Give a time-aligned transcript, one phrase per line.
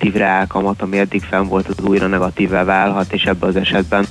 [0.00, 4.06] negatív reálkamat, ami eddig fenn volt, az újra negatívvel válhat, és ebben az esetben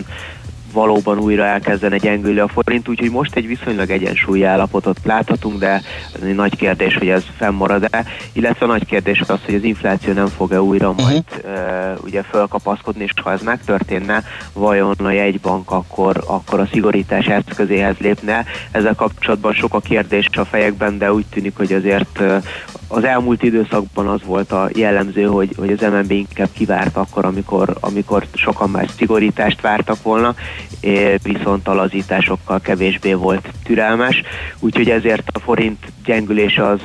[0.74, 5.82] valóban újra elkezdene gyengülni a forint, úgyhogy most egy viszonylag egyensúlyi állapotot láthatunk, de
[6.16, 10.28] ez egy nagy kérdés, hogy ez fennmarad-e, illetve nagy kérdés az, hogy az infláció nem
[10.28, 11.06] fog-e újra uh-huh.
[11.06, 17.26] majd uh, ugye fölkapaszkodni, és ha ez megtörténne, vajon a jegybank akkor, akkor a szigorítás
[17.26, 18.46] eszközéhez lépne.
[18.72, 22.44] Ezzel kapcsolatban sok a kérdés a fejekben, de úgy tűnik, hogy azért uh,
[22.92, 27.78] az elmúlt időszakban az volt a jellemző, hogy, hogy az MNB inkább kivárt akkor, amikor,
[27.80, 30.36] amikor sokan már szigorítást vártak volna,
[31.24, 34.22] viszont a lazításokkal kevésbé volt türelmes,
[34.60, 36.80] úgyhogy ezért a forint gyengülése az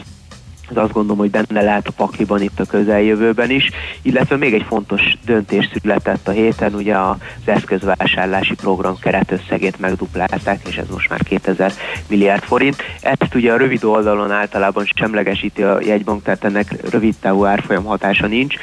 [0.68, 3.70] az azt gondolom, hogy benne lehet a pakliban itt a közeljövőben is,
[4.02, 10.76] illetve még egy fontos döntés született a héten, ugye az eszközvásárlási program keretösszegét megduplálták, és
[10.76, 11.72] ez most már 2000
[12.08, 12.76] milliárd forint.
[13.00, 18.26] Ezt ugye a rövid oldalon általában semlegesíti a jegybank, tehát ennek rövid távú árfolyam hatása
[18.26, 18.54] nincs,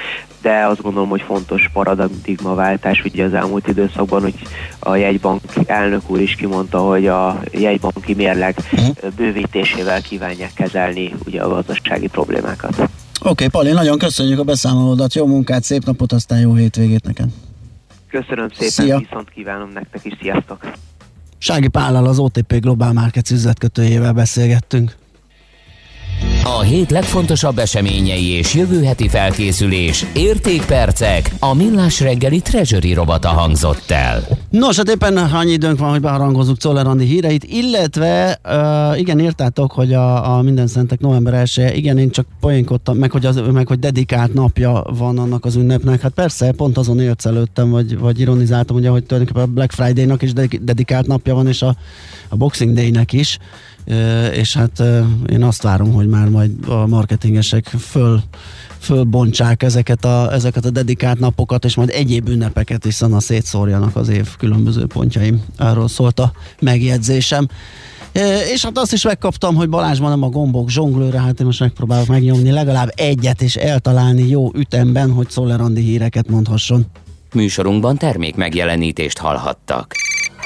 [0.41, 4.35] de azt gondolom, hogy fontos paradigmaváltás ugye az elmúlt időszakban, hogy
[4.79, 9.11] a jegybank elnök úr is kimondta, hogy a jegybanki mérleg uh-huh.
[9.15, 12.79] bővítésével kívánják kezelni ugye a gazdasági problémákat.
[12.79, 12.89] Oké,
[13.29, 17.29] okay, Pali, nagyon köszönjük a beszámolódat, jó munkát, szép napot, aztán jó hétvégét neked.
[18.09, 18.97] Köszönöm szépen, Szia.
[18.97, 20.71] viszont kívánom nektek is, sziasztok!
[21.37, 24.95] Sági Pállal az OTP Global Markets üzletkötőjével beszélgettünk.
[26.43, 33.91] A hét legfontosabb eseményei és jövő heti felkészülés, értékpercek, a millás reggeli treasury robata hangzott
[33.91, 34.27] el.
[34.49, 39.93] Nos, hát éppen annyi időnk van, hogy beharangozzuk Czoller híreit, illetve uh, igen, írtátok, hogy
[39.93, 43.79] a, a minden szentek november 1 igen, én csak poénkodtam, meg hogy, az, meg hogy
[43.79, 46.01] dedikált napja van annak az ünnepnek.
[46.01, 50.21] Hát persze, pont azon élsz előttem, vagy, vagy ironizáltam, ugye, hogy tulajdonképpen a Black Friday-nak
[50.21, 51.75] is dedikált napja van, és a,
[52.29, 53.37] a Boxing Day-nek is
[54.33, 54.83] és hát
[55.29, 58.21] én azt várom, hogy már majd a marketingesek föl
[58.79, 64.09] fölbontsák ezeket a, ezeket a dedikált napokat, és majd egyéb ünnepeket is szana szétszórjanak az
[64.09, 65.43] év különböző pontjaim.
[65.57, 67.47] Erről szólt a megjegyzésem.
[68.53, 72.07] És hát azt is megkaptam, hogy Balázsban nem a gombok zsonglőre, hát én most megpróbálok
[72.07, 76.85] megnyomni legalább egyet és eltalálni jó ütemben, hogy Szolerandi híreket mondhasson.
[77.33, 79.93] Műsorunkban termék megjelenítést hallhattak.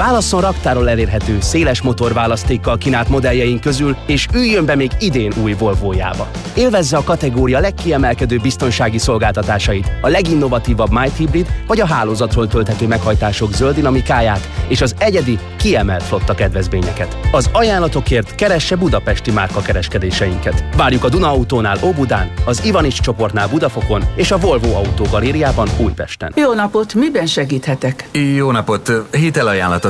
[0.00, 6.28] Válasszon raktáról elérhető, széles motorválasztékkal kínált modelljeink közül, és üljön be még idén új Volvo-jába.
[6.54, 13.52] Élvezze a kategória legkiemelkedő biztonsági szolgáltatásait, a leginnovatívabb Might Hybrid vagy a hálózatról tölthető meghajtások
[13.52, 17.18] zöld dinamikáját és az egyedi, kiemelt flotta kedvezményeket.
[17.32, 20.64] Az ajánlatokért keresse budapesti márka kereskedéseinket.
[20.76, 26.32] Várjuk a Duna Autónál Óbudán, az Ivanics csoportnál Budafokon és a Volvo Autó Galériában Újpesten.
[26.36, 28.08] Jó napot, miben segíthetek?
[28.36, 29.89] Jó napot, hitelajánlatot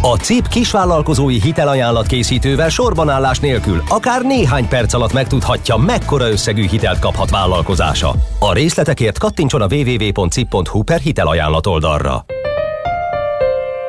[0.00, 6.98] A CIP kisvállalkozói hitelajánlat készítővel sorbanállás nélkül akár néhány perc alatt megtudhatja, mekkora összegű hitelt
[6.98, 8.14] kaphat vállalkozása.
[8.38, 12.24] A részletekért kattintson a www.cip.hu per hitelajánlat oldalra.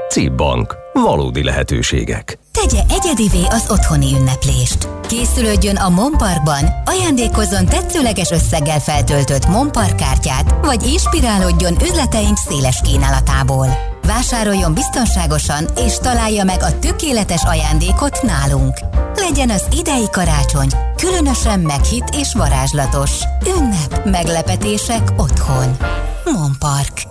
[0.09, 0.77] CIP Bank.
[0.93, 2.39] Valódi lehetőségek.
[2.51, 4.87] Tegye egyedivé az otthoni ünneplést.
[5.07, 13.67] Készülődjön a Monparkban, ajándékozzon tetszőleges összeggel feltöltött Monpark kártyát, vagy inspirálódjon üzleteink széles kínálatából.
[14.09, 18.79] Vásároljon biztonságosan, és találja meg a tökéletes ajándékot nálunk.
[19.15, 23.11] Legyen az idei karácsony különösen meghitt és varázslatos.
[23.57, 25.77] Ünnep, meglepetések otthon.
[26.25, 27.01] Monpark.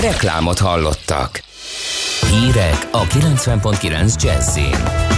[0.00, 1.42] Reklámot hallottak.
[2.30, 5.08] Hírek a 90.9 Jazzin.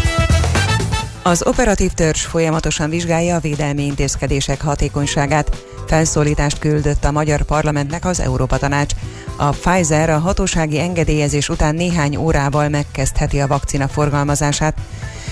[1.22, 5.56] Az operatív törzs folyamatosan vizsgálja a védelmi intézkedések hatékonyságát.
[5.90, 8.92] Felszólítást küldött a magyar parlamentnek az Európa Tanács.
[9.36, 14.74] A Pfizer a hatósági engedélyezés után néhány órával megkezdheti a vakcina forgalmazását.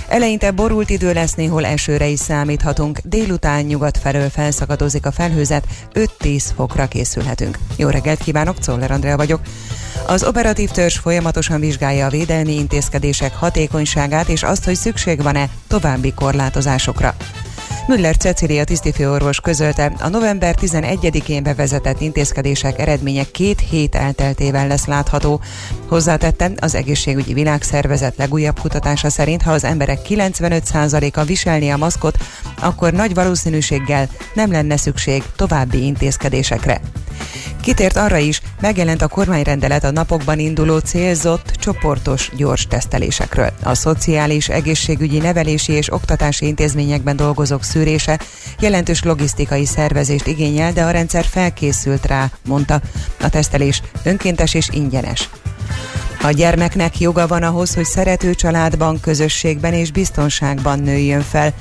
[0.09, 2.99] Eleinte borult idő lesz, néhol esőre is számíthatunk.
[3.05, 7.59] Délután nyugat felől felszakadozik a felhőzet, 5-10 fokra készülhetünk.
[7.77, 9.41] Jó reggelt kívánok, Czoller Andrea vagyok.
[10.07, 16.13] Az operatív törzs folyamatosan vizsgálja a védelmi intézkedések hatékonyságát és azt, hogy szükség van-e további
[16.15, 17.15] korlátozásokra.
[17.89, 25.41] Müller Cecilia tisztifőorvos közölte, a november 11-én bevezetett intézkedések eredménye két hét elteltével lesz látható.
[25.87, 32.19] Hozzátette, az egészségügyi világszervezet legújabb kutatása szerint, ha az emberek 95%-a viselni a maszkot,
[32.61, 36.81] akkor nagy valószínűséggel nem lenne szükség további intézkedésekre.
[37.61, 43.53] Kitért arra is, megjelent a kormányrendelet a napokban induló célzott, csoportos gyors tesztelésekről.
[43.63, 48.19] A szociális, egészségügyi, nevelési és oktatási intézményekben dolgozók szűrése
[48.61, 52.81] jelentős logisztikai szervezést igényel, de a rendszer felkészült rá, mondta.
[53.21, 55.29] A tesztelés önkéntes és ingyenes.
[56.23, 61.53] A gyermeknek joga van ahhoz, hogy szerető családban, közösségben és biztonságban nőjön fel.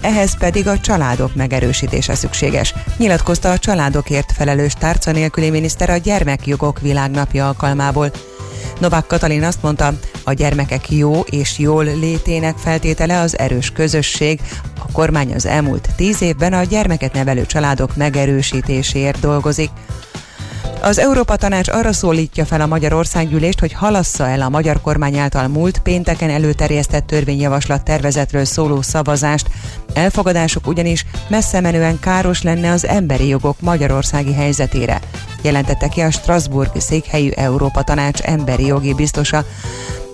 [0.00, 6.80] Ehhez pedig a családok megerősítése szükséges, nyilatkozta a családokért felelős tárca nélküli miniszter a Gyermekjogok
[6.80, 8.10] Világnapja alkalmából.
[8.78, 9.92] Novák Katalin azt mondta,
[10.24, 14.40] a gyermekek jó és jól létének feltétele az erős közösség.
[14.78, 19.70] A kormány az elmúlt tíz évben a gyermeket nevelő családok megerősítéséért dolgozik.
[20.82, 25.16] Az Európa Tanács arra szólítja fel a Magyar Országgyűlést, hogy halassza el a magyar kormány
[25.16, 29.46] által múlt pénteken előterjesztett törvényjavaslat tervezetről szóló szavazást.
[29.94, 35.00] Elfogadásuk ugyanis messze menően káros lenne az emberi jogok magyarországi helyzetére
[35.42, 39.44] jelentette ki a Strasbourg székhelyű Európa Tanács emberi jogi biztosa.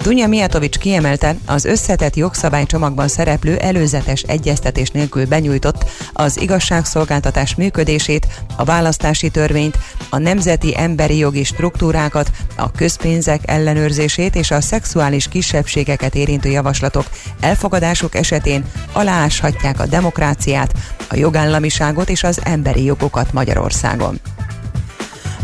[0.02, 8.26] Dunja Miatovics kiemelte, az összetett jogszabálycsomagban szereplő előzetes egyeztetés nélkül benyújtott az igazságszolgáltatás működését,
[8.56, 9.78] a választási törvényt,
[10.10, 17.06] a nemzeti emberi jogi struktúrákat, a közpénzek ellenőrzését és a szexuális kisebbségeket érintő javaslatok
[17.40, 20.72] elfogadások esetén alááshatják a demokráciát,
[21.08, 24.20] a jogállamiságot és az emberi jogokat Magyarországon.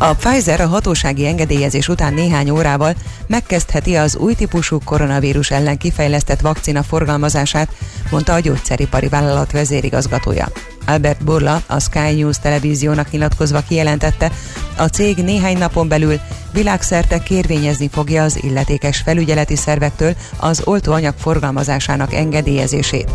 [0.02, 2.94] A Pfizer a hatósági engedélyezés után néhány órával
[3.26, 7.74] megkezdheti az új típusú koronavírus ellen kifejlesztett vakcina forgalmazását,
[8.10, 10.48] mondta a gyógyszeripari vállalat vezérigazgatója.
[10.86, 14.32] Albert Burla a Sky News televíziónak nyilatkozva kijelentette,
[14.76, 16.20] a cég néhány napon belül
[16.52, 23.10] világszerte kérvényezni fogja az illetékes felügyeleti szervektől az oltóanyag forgalmazásának engedélyezését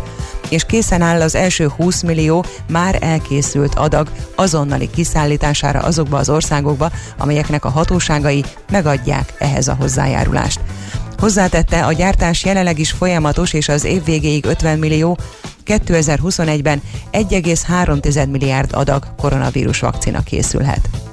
[0.48, 6.90] és készen áll az első 20 millió már elkészült adag azonnali kiszállítására azokba az országokba,
[7.18, 10.60] amelyeknek a hatóságai megadják ehhez a hozzájárulást.
[11.18, 15.18] Hozzátette, a gyártás jelenleg is folyamatos, és az év végéig 50 millió,
[15.68, 16.82] 2021-ben
[17.12, 21.07] 1,3 milliárd adag koronavírus vakcina készülhet.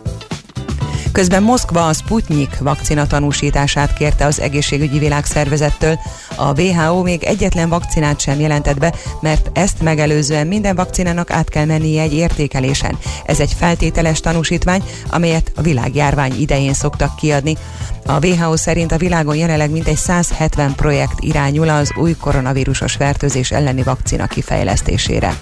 [1.15, 5.99] Közben Moszkva a Sputnik vakcina tanúsítását kérte az egészségügyi világszervezettől.
[6.35, 11.65] A WHO még egyetlen vakcinát sem jelentett be, mert ezt megelőzően minden vakcinának át kell
[11.65, 12.97] mennie egy értékelésen.
[13.25, 17.57] Ez egy feltételes tanúsítvány, amelyet a világjárvány idején szoktak kiadni.
[18.05, 23.83] A WHO szerint a világon jelenleg mintegy 170 projekt irányul az új koronavírusos fertőzés elleni
[23.83, 25.33] vakcina kifejlesztésére.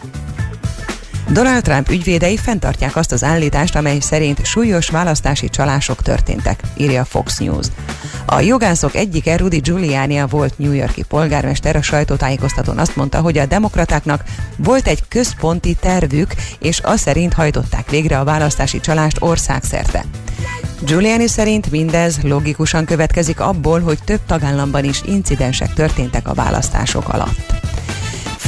[1.29, 7.37] Donald Trump ügyvédei fenntartják azt az állítást, amely szerint súlyos választási csalások történtek, írja Fox
[7.37, 7.67] News.
[8.25, 13.37] A jogászok egyike Rudy Giuliani a volt New Yorki polgármester a sajtótájékoztatón azt mondta, hogy
[13.37, 14.23] a demokratáknak
[14.57, 20.05] volt egy központi tervük, és az szerint hajtották végre a választási csalást országszerte.
[20.85, 27.72] Giuliani szerint mindez logikusan következik abból, hogy több tagállamban is incidensek történtek a választások alatt.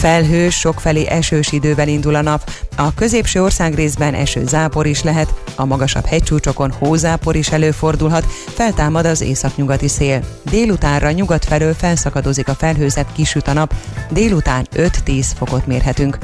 [0.05, 2.49] Felhős, sokfelé esős időben indul a nap.
[2.75, 9.21] A középső országrészben eső zápor is lehet, a magasabb hegycsúcsokon hózápor is előfordulhat, feltámad az
[9.21, 10.23] északnyugati szél.
[10.49, 13.73] Délutánra nyugat felől felszakadozik a felhőzet, kisüt a nap,
[14.09, 16.17] délután 5-10 fokot mérhetünk.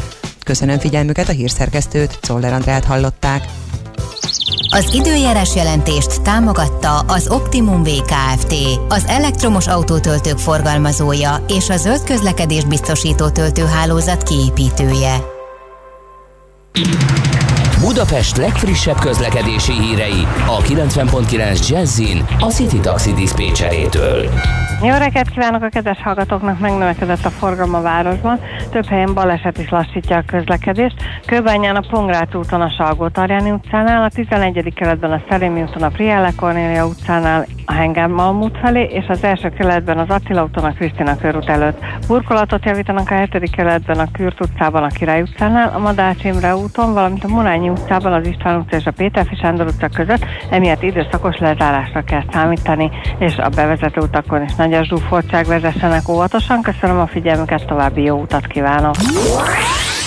[0.43, 3.45] Köszönöm figyelmüket, a hírszerkesztőt, Czoller Andrát hallották.
[4.73, 8.55] Az időjárás jelentést támogatta az Optimum VKFT,
[8.87, 15.23] az elektromos autótöltők forgalmazója és a zöld közlekedés biztosító töltőhálózat kiépítője.
[17.81, 24.29] Budapest legfrissebb közlekedési hírei a 90.9 Jazzin a City Taxi Dispécsejétől.
[24.81, 28.39] Jó reggelt kívánok a kedves hallgatóknak, megnövekedett a forgalom a városban,
[28.71, 30.95] több helyen baleset is lassítja a közlekedést.
[31.25, 33.05] Kőbányán a Pongrát úton a salgó
[33.53, 34.73] utcánál, a 11.
[34.75, 39.23] keletben a Szelémi úton a Prielle Kornélia utcánál a Hengár Malm út felé, és az
[39.23, 41.79] első keletben az Attila úton a Krisztina körút előtt.
[42.07, 43.49] Burkolatot javítanak a 7.
[43.49, 48.13] keletben a Kürt utcában a Király utcánál, a Madács Imre úton, valamint a Murányi utcában
[48.13, 53.37] az István utca és a Péterfi Sándor utca között, emiatt időszakos lezárásra kell számítani, és
[53.37, 56.61] a bevezető utakon is nagy a zsúfoltság vezessenek óvatosan.
[56.61, 58.95] Köszönöm a figyelmüket, további jó utat kívánok!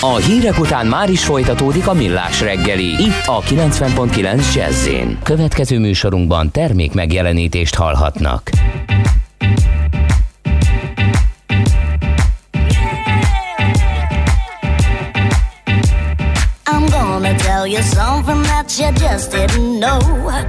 [0.01, 4.89] A hírek után már is folytatódik a millás reggeli, itt a 90.9 jazz
[5.23, 8.49] Következő műsorunkban termék megjelenítést hallhatnak.
[17.65, 19.99] you something that you just didn't know.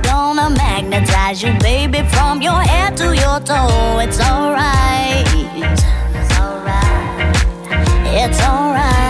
[0.02, 3.98] Gonna magnetize you, baby, from your head to your toe.
[4.00, 5.24] It's alright.
[6.14, 7.34] It's alright.
[8.22, 9.05] It's alright.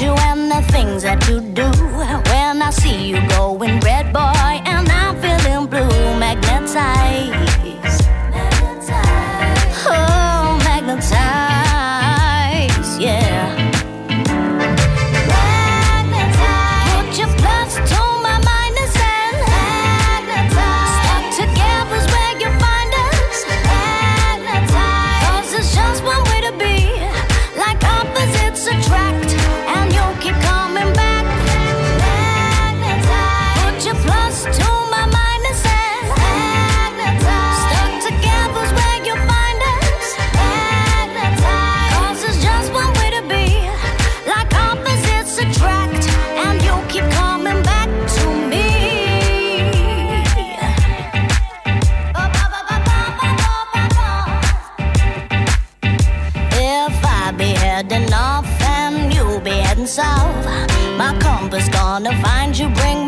[0.00, 1.68] You and the things that you do.
[2.30, 4.67] When I see you going red, boy,
[59.88, 60.44] south,
[60.98, 63.07] my compass gonna find you, bring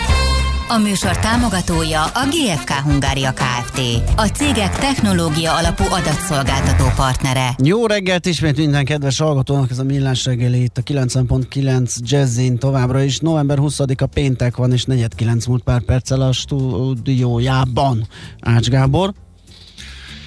[0.73, 3.79] A műsor támogatója a GFK Hungária Kft.
[4.15, 7.55] A cégek technológia alapú adatszolgáltató partnere.
[7.63, 13.01] Jó reggelt ismét minden kedves hallgatónak, ez a Millás reggeli itt a 90.9 Jazzin továbbra
[13.01, 13.19] is.
[13.19, 18.07] November 20-a péntek van, és 49 múlt pár perccel a stúdiójában.
[18.39, 19.13] Ács Gábor.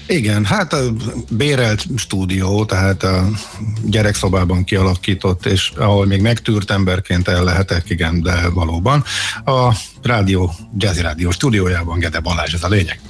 [0.06, 0.92] Igen, hát a
[1.30, 3.28] bérelt stúdió, tehát a
[3.84, 9.04] gyerekszobában kialakított, és ahol még megtűrt emberként el lehetek, igen, de valóban.
[9.44, 13.00] A rádió, Jazzy Rádió stúdiójában Gede Balázs, ez a lényeg.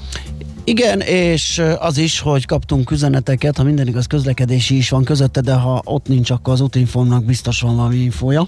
[0.64, 5.52] Igen, és az is, hogy kaptunk üzeneteket, ha minden igaz közlekedési is van közötte, de
[5.52, 8.46] ha ott nincs, akkor az útinformnak biztos van valami infója.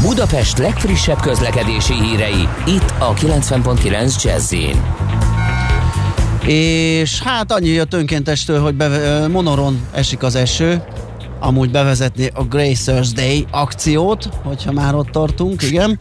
[0.00, 4.54] Budapest legfrissebb közlekedési hírei, itt a 90.9 jazz
[6.46, 10.82] És hát annyi jött önkéntestől, hogy be, monoron esik az eső,
[11.40, 15.98] amúgy bevezetni a Grey Thursday akciót, hogyha már ott tartunk, igen.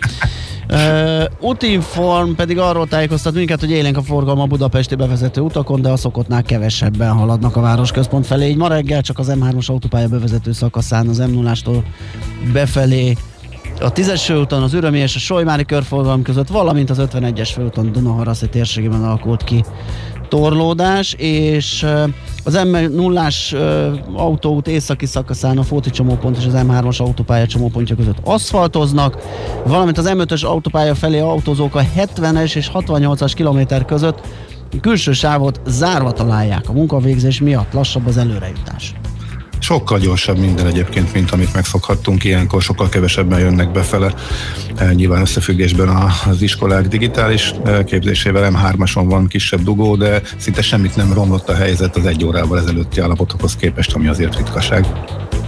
[0.71, 5.89] Uh, Utinform pedig arról tájékoztat minket, hogy élénk a forgalma a budapesti bevezető utakon, de
[5.89, 8.49] a szokottnál kevesebben haladnak a városközpont felé.
[8.49, 11.53] Így ma reggel csak az M3-as autópálya bevezető szakaszán az m 0
[12.53, 13.15] befelé
[13.81, 18.49] a 10-es főúton az Ürömi és a Solymári körforgalom között, valamint az 51-es főúton Dunaharaszi
[18.49, 19.63] térségében alakult ki
[20.27, 21.85] torlódás, és
[22.43, 28.17] az M0-ás ö, autóút északi szakaszán a Fóti csomópont és az M3-as autópálya csomópontja között
[28.23, 29.17] aszfaltoznak,
[29.65, 34.19] valamint az M5-ös autópálya felé autózók a 70-es és 68-as kilométer között
[34.81, 38.93] külső sávot zárva találják a munkavégzés miatt, lassabb az előrejutás.
[39.59, 42.23] Sokkal gyorsabb minden egyébként, mint amit megszokhattunk.
[42.23, 44.13] Ilyenkor sokkal kevesebben jönnek befele.
[44.75, 45.89] E, Nyilván összefüggésben
[46.29, 51.55] az iskolák digitális e, képzésével M3-ason van kisebb dugó, de szinte semmit nem romlott a
[51.55, 54.85] helyzet az egy órával ezelőtti állapotokhoz képest, ami azért ritkaság.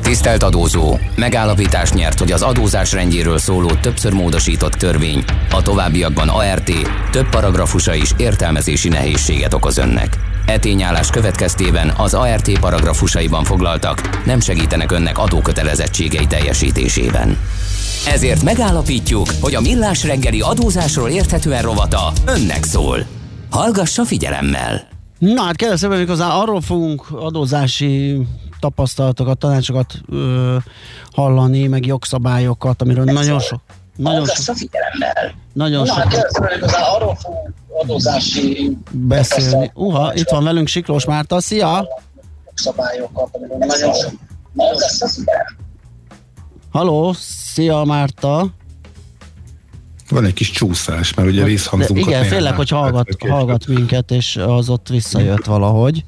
[0.02, 0.98] Tisztelt adózó!
[1.16, 6.72] Megállapítás nyert, hogy az adózás rendjéről szóló többször módosított törvény a továbbiakban ART
[7.12, 10.31] több paragrafusa is értelmezési nehézséget okoz önnek.
[10.46, 17.38] E tényállás következtében az ART paragrafusaiban foglaltak nem segítenek önnek adókötelezettségei teljesítésében.
[18.08, 23.06] Ezért megállapítjuk, hogy a Millás reggeli adózásról érthetően rovata önnek szól.
[23.50, 24.88] Hallgassa figyelemmel!
[25.20, 28.22] Na hát szépen, miközben arról fogunk adózási
[28.60, 30.56] tapasztalatokat, tanácsokat ö,
[31.12, 33.62] hallani, meg jogszabályokat, amiről nagyon sok,
[33.96, 34.56] nagyon sok,
[35.54, 36.04] nagyon sok
[36.96, 39.72] arról fogunk adózási beszélni.
[39.74, 41.88] Uha, itt van velünk Siklós Márta, szia!
[42.54, 44.12] szabályokat, amiről nagyon sok
[46.72, 47.16] Halló,
[47.54, 48.54] szia Márta!
[50.10, 52.00] Van egy kis csúszás, mert ugye De visszhangzunk.
[52.00, 56.04] igen, félek, hogy hallgat, hallgat minket, és az ott visszajött valahogy.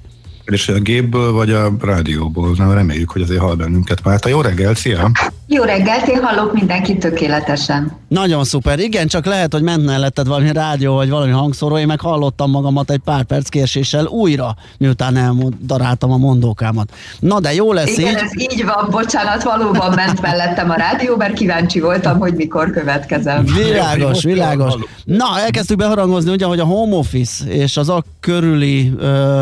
[0.45, 4.03] És a gépből vagy a rádióból, nem reméljük, hogy azért hall bennünket.
[4.03, 5.11] Márta, jó reggel, szia!
[5.47, 7.91] Jó reggelt, én hallok mindenkit tökéletesen.
[8.07, 11.99] Nagyon szuper, igen, csak lehet, hogy ment melletted valami rádió, vagy valami hangszóró, én meg
[11.99, 16.91] hallottam magamat egy pár perc késéssel újra, miután eldaráltam a mondókámat.
[17.19, 18.17] Na de jó lesz Igen, így.
[18.17, 23.45] ez így van, bocsánat, valóban ment mellettem a rádió, mert kíváncsi voltam, hogy mikor következem.
[23.45, 24.73] Világos, világos.
[25.03, 29.41] Na, elkezdtük beharangozni, ugye, hogy a home office és az a körüli ö,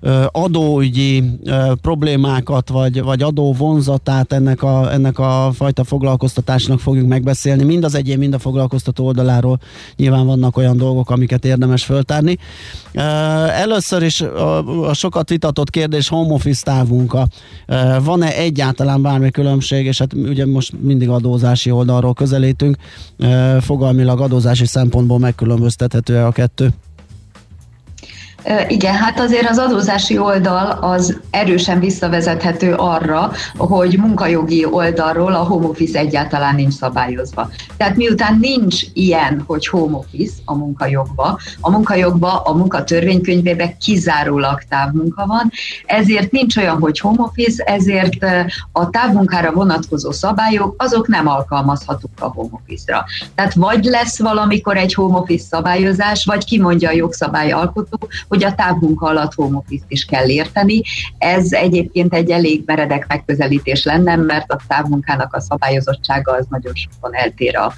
[0.00, 7.08] ö, adóügyi ö, problémákat, vagy, vagy adó vonzatát ennek a, ennek a fajta foglalkoztatásnak fogjuk
[7.08, 7.64] megbeszélni.
[7.64, 9.60] Mind az egyén, mind a foglalkoztató oldaláról
[9.96, 12.38] nyilván vannak olyan dolgok, amiket érdemes föltárni.
[13.48, 17.26] Először is a, sokat vitatott kérdés home office távmunka.
[17.66, 22.76] Ö, Van-e egyáltalán bármi különbség, és hát ugye most mindig adózási oldalról közelítünk,
[23.60, 26.72] fogalmilag adózási szempontból megkülönböztethető a kettő?
[28.68, 35.66] Igen, hát azért az adózási oldal az erősen visszavezethető arra, hogy munkajogi oldalról a home
[35.66, 37.50] office egyáltalán nincs szabályozva.
[37.76, 45.26] Tehát miután nincs ilyen, hogy home office a munkajogba, a munkajogba, a munkatörvénykönyvében kizárólag távmunka
[45.26, 45.50] van,
[45.86, 48.24] ezért nincs olyan, hogy home office, ezért
[48.72, 53.04] a távmunkára vonatkozó szabályok, azok nem alkalmazhatók a home office-ra.
[53.34, 57.98] Tehát vagy lesz valamikor egy home office szabályozás, vagy kimondja a jogszabály alkotó,
[58.30, 60.82] hogy a távmunka alatt home is kell érteni.
[61.18, 67.14] Ez egyébként egy elég meredek megközelítés lenne, mert a távmunkának a szabályozottsága az nagyon sokan
[67.14, 67.72] eltér a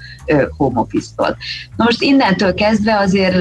[0.57, 1.37] home office-tól.
[1.75, 3.35] Na most innentől kezdve azért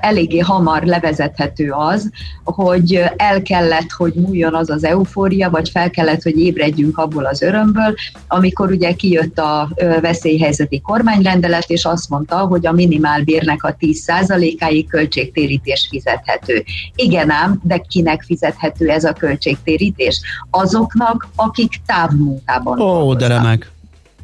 [0.00, 2.10] eléggé hamar levezethető az,
[2.44, 7.42] hogy el kellett, hogy múljon az az eufória, vagy fel kellett, hogy ébredjünk abból az
[7.42, 7.94] örömből,
[8.28, 9.68] amikor ugye kijött a
[10.00, 15.88] veszélyhelyzeti kormányrendelet, és azt mondta, hogy a minimálbérnek a 10%-áig költségtérítés
[16.24, 16.64] fizethető.
[16.94, 20.20] Igen ám, de kinek fizethető ez a költségtérítés?
[20.50, 23.72] Azoknak, akik távmunkában Ó, de remek.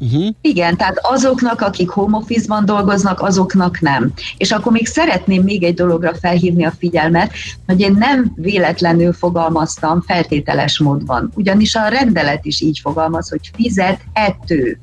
[0.02, 0.26] Uh-huh.
[0.40, 4.12] igen, tehát azoknak, akik home office-ban dolgoznak, azoknak nem.
[4.36, 7.32] És akkor még szeretném még egy dologra felhívni a figyelmet,
[7.66, 11.30] hogy én nem véletlenül fogalmaztam feltételes módban.
[11.34, 14.80] Ugyanis a rendelet is így fogalmaz, hogy fizethető.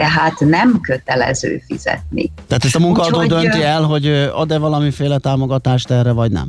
[0.00, 2.32] Tehát nem kötelező fizetni.
[2.46, 6.48] Tehát ezt a munkaadó Úgyhogy, dönti el, hogy ad-e valamiféle támogatást erre, vagy nem?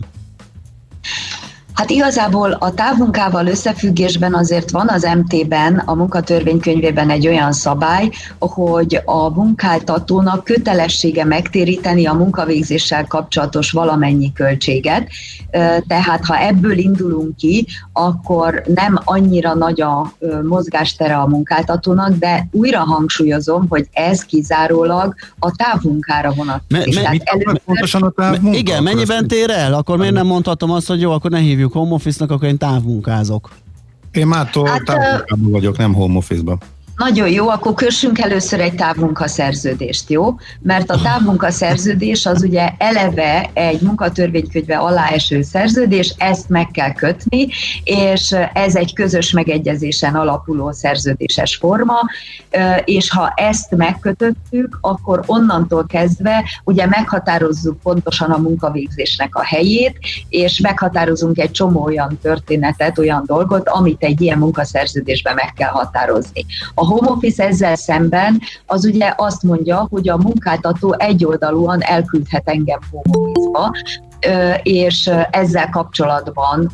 [1.82, 9.02] Hát igazából a távmunkával összefüggésben azért van az MT-ben, a munkatörvénykönyvében egy olyan szabály, hogy
[9.06, 15.08] a munkáltatónak kötelessége megtéríteni a munkavégzéssel kapcsolatos valamennyi költséget.
[15.88, 20.14] Tehát ha ebből indulunk ki, akkor nem annyira nagy a
[20.44, 26.94] mozgástere a munkáltatónak, de újra hangsúlyozom, hogy ez kizárólag a távmunkára vonatkozik.
[26.96, 28.58] Me- me- Tehát mit Pontosan a távmunka?
[28.58, 29.74] Igen, mennyiben tér el?
[29.74, 33.52] Akkor miért nem mondhatom azt, hogy jó, akkor ne hívjuk home office-nak, akkor én távmunkázok.
[34.12, 36.60] Én mától Hát, hát, távmunkában vagyok, nem home office-ban.
[37.02, 40.36] Nagyon jó, akkor kössünk először egy távmunkaszerződést, jó?
[40.62, 47.48] Mert a távmunkaszerződés az ugye eleve egy munkatörvénykönyve alá eső szerződés, ezt meg kell kötni,
[47.84, 52.00] és ez egy közös megegyezésen alapuló szerződéses forma,
[52.86, 59.98] és ha ezt megkötöttük, akkor onnantól kezdve ugye meghatározzuk pontosan a munkavégzésnek a helyét,
[60.30, 66.46] és meghatározunk egy csomó olyan történetet, olyan dolgot, amit egy ilyen munkaszerződésben meg kell határozni.
[66.74, 72.80] A home office ezzel szemben az ugye azt mondja, hogy a munkáltató egyoldalúan elküldhet engem
[72.92, 73.72] home office-ba,
[74.28, 76.72] ö, és ezzel kapcsolatban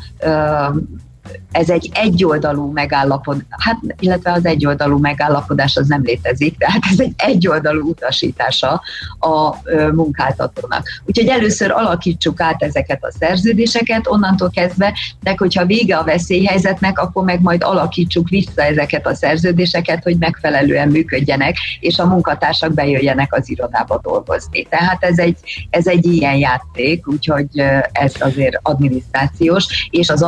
[1.52, 7.14] ez egy egyoldalú megállapodás, hát, illetve az egyoldalú megállapodás az nem létezik, tehát ez egy
[7.18, 8.82] egyoldalú utasítása
[9.20, 9.56] a
[9.94, 10.88] munkáltatónak.
[11.06, 17.24] Úgyhogy először alakítsuk át ezeket a szerződéseket, onnantól kezdve, de hogyha vége a veszélyhelyzetnek, akkor
[17.24, 23.50] meg majd alakítsuk vissza ezeket a szerződéseket, hogy megfelelően működjenek, és a munkatársak bejöjjenek az
[23.50, 24.64] irodába dolgozni.
[24.64, 25.38] Tehát ez egy,
[25.70, 27.48] ez egy ilyen játék, úgyhogy
[27.92, 30.22] ez azért adminisztrációs, és az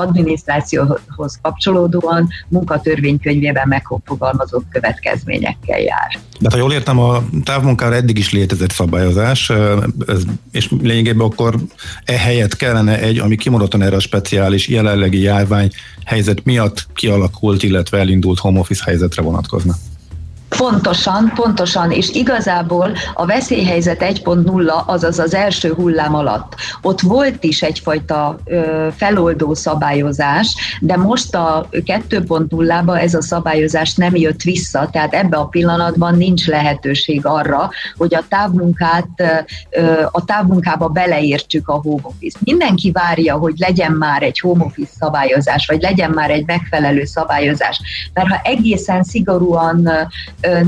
[0.89, 6.19] adminisztrációhoz kapcsolódóan munkatörvénykönyvében megfogalmazott következményekkel jár.
[6.39, 9.49] De ha jól értem, a távmunkára eddig is létezett szabályozás,
[10.07, 11.55] ez, és lényegében akkor
[12.05, 15.69] ehelyett kellene egy, ami kimondottan erre a speciális jelenlegi járvány
[16.05, 19.73] helyzet miatt kialakult, illetve elindult home office helyzetre vonatkozna.
[20.57, 27.61] Pontosan, pontosan, és igazából a veszélyhelyzet 1.0, azaz az első hullám alatt, ott volt is
[27.61, 35.13] egyfajta ö, feloldó szabályozás, de most a 2.0-ba ez a szabályozás nem jött vissza, tehát
[35.13, 39.07] ebbe a pillanatban nincs lehetőség arra, hogy a távmunkát,
[39.69, 42.37] ö, a távmunkába beleértsük a home office.
[42.43, 47.81] Mindenki várja, hogy legyen már egy home office szabályozás, vagy legyen már egy megfelelő szabályozás,
[48.13, 49.89] mert ha egészen szigorúan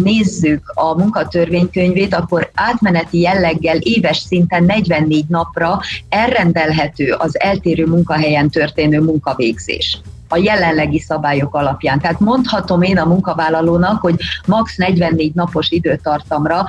[0.03, 5.79] nézzük a munkatörvénykönyvét, akkor átmeneti jelleggel éves szinten 44 napra
[6.10, 11.99] elrendelhető az eltérő munkahelyen történő munkavégzés a jelenlegi szabályok alapján.
[11.99, 16.65] Tehát mondhatom én a munkavállalónak, hogy max 44 napos időtartamra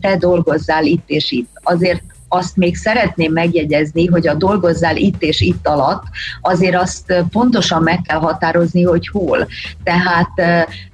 [0.00, 1.50] te dolgozzál itt és itt.
[1.62, 2.02] Azért
[2.32, 6.02] azt még szeretném megjegyezni, hogy a dolgozzál itt és itt alatt,
[6.40, 9.48] azért azt pontosan meg kell határozni, hogy hol.
[9.82, 10.30] Tehát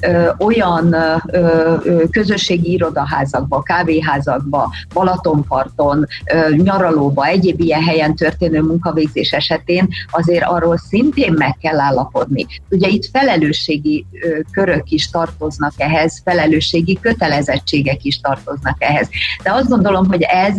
[0.00, 1.74] ö, olyan ö,
[2.10, 11.32] közösségi irodaházakba, kávéházakba, Balatonparton, ö, nyaralóba, egyéb ilyen helyen történő munkavégzés esetén azért arról szintén
[11.32, 12.46] meg kell állapodni.
[12.70, 19.08] Ugye itt felelősségi ö, körök is tartoznak ehhez, felelősségi kötelezettségek is tartoznak ehhez.
[19.42, 20.54] De azt gondolom, hogy ez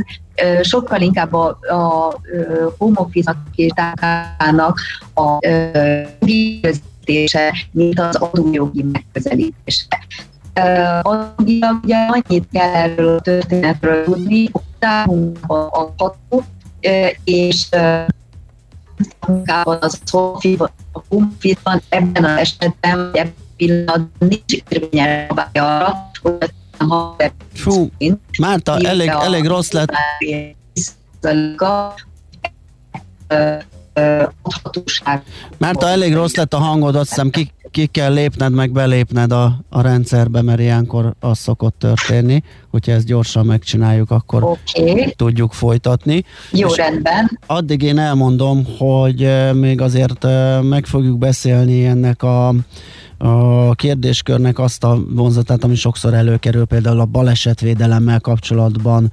[0.62, 2.14] sokkal inkább a, a
[2.78, 3.08] home
[3.76, 4.80] tákának
[5.14, 5.38] a
[6.20, 9.86] megközelítése, mint az adójogi megközelítése.
[11.02, 16.44] Adógilag ugye annyit kell erről a történetről tudni, hogy támunkban adható,
[17.24, 17.68] és
[19.20, 20.00] a munkában az
[20.92, 21.28] a home
[21.90, 26.54] ebben az esetben, ebben a pillanatban nincs érvényel arra, hogy
[27.54, 27.90] Fú,
[28.40, 29.92] Márta, elég, elég rossz lett.
[35.58, 39.60] Márta, elég rossz lett a hangod, azt hiszem ki, ki kell lépned, meg belépned a,
[39.70, 42.44] a rendszerbe, mert ilyenkor az szokott történni.
[42.72, 45.14] Hogyha ezt gyorsan megcsináljuk, akkor okay.
[45.16, 46.24] tudjuk folytatni.
[46.52, 47.40] Jó, És rendben.
[47.46, 50.28] Addig én elmondom, hogy még azért
[50.62, 52.54] meg fogjuk beszélni ennek a
[53.18, 59.12] a kérdéskörnek azt a vonzatát, ami sokszor előkerül, például a balesetvédelemmel kapcsolatban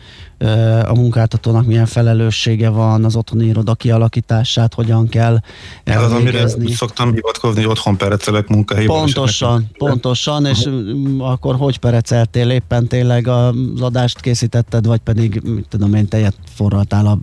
[0.85, 5.39] a munkáltatónak milyen felelőssége van, az otthoni iroda kialakítását, hogyan kell
[5.85, 11.31] Ez az, amire úgy szoktam hivatkozni, hogy otthon perecelek munkahelyi Pontosan, pontosan, és uh-huh.
[11.31, 17.07] akkor hogy pereceltél éppen tényleg az adást készítetted, vagy pedig, mit tudom én, tejet forraltál
[17.07, 17.19] a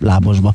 [0.00, 0.54] lábosba.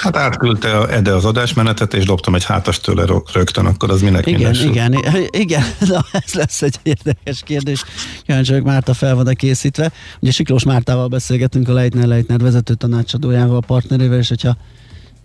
[0.00, 4.26] Hát átküldte a Ede az adásmenetet, és dobtam egy hátas tőle rögtön, akkor az minek
[4.26, 4.94] Igen, igen,
[5.30, 7.84] igen, na ez lesz egy érdekes kérdés.
[8.26, 9.90] Kíváncsi vagyok, Márta fel van készítve.
[10.20, 14.56] Ugye Siklós Mártával beszélgetünk a Leitner Leitner vezető tanácsadójával, a partnerével, és hogyha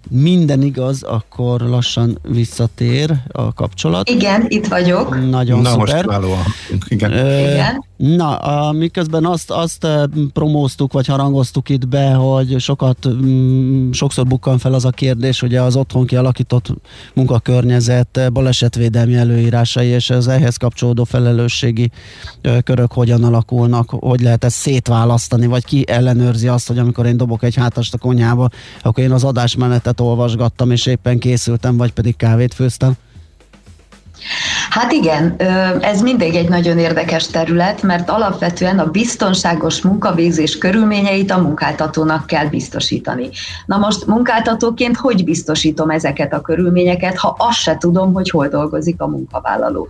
[0.09, 4.09] minden igaz, akkor lassan visszatér a kapcsolat.
[4.09, 5.29] Igen, itt vagyok.
[5.29, 6.05] Nagyon Na, szuper.
[6.05, 6.29] Most
[6.87, 7.11] Igen.
[7.11, 7.85] Ö, Igen.
[8.01, 9.87] Na, miközben azt, azt
[10.33, 15.55] promóztuk, vagy harangoztuk itt be, hogy sokat, mm, sokszor bukkan fel az a kérdés, hogy
[15.55, 16.73] az otthon kialakított
[17.13, 21.91] munkakörnyezet balesetvédelmi előírásai és az ehhez kapcsolódó felelősségi
[22.63, 27.43] körök hogyan alakulnak, hogy lehet ezt szétválasztani, vagy ki ellenőrzi azt, hogy amikor én dobok
[27.43, 28.49] egy hátast a konyhába,
[28.81, 32.97] akkor én az adásmenetet olvasgattam, és éppen készültem, vagy pedig kávét főztem.
[34.71, 35.36] Hát igen,
[35.81, 42.47] ez mindig egy nagyon érdekes terület, mert alapvetően a biztonságos munkavégzés körülményeit a munkáltatónak kell
[42.47, 43.29] biztosítani.
[43.65, 49.01] Na most munkáltatóként hogy biztosítom ezeket a körülményeket, ha azt se tudom, hogy hol dolgozik
[49.01, 49.88] a munkavállaló.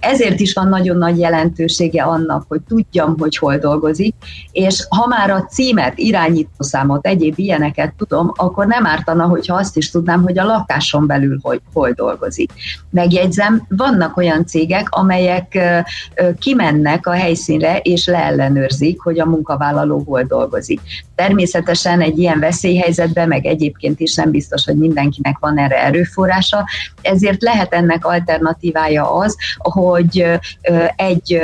[0.00, 4.14] Ezért is van nagyon nagy jelentősége annak, hogy tudjam, hogy hol dolgozik,
[4.52, 9.90] és ha már a címet, irányítószámot, egyéb ilyeneket tudom, akkor nem ártana, hogyha azt is
[9.90, 12.52] tudnám, hogy a lakáson belül hogy, hol dolgozik.
[12.90, 15.58] Megjegyzem, vannak olyan cégek, amelyek
[16.38, 20.80] kimennek a helyszínre és leellenőrzik, hogy a munkavállaló hol dolgozik.
[21.14, 26.64] Természetesen egy ilyen veszélyhelyzetben, meg egyébként is nem biztos, hogy mindenkinek van erre erőforrása,
[27.02, 30.26] ezért lehet ennek alternatívája az, hogy
[30.96, 31.40] egy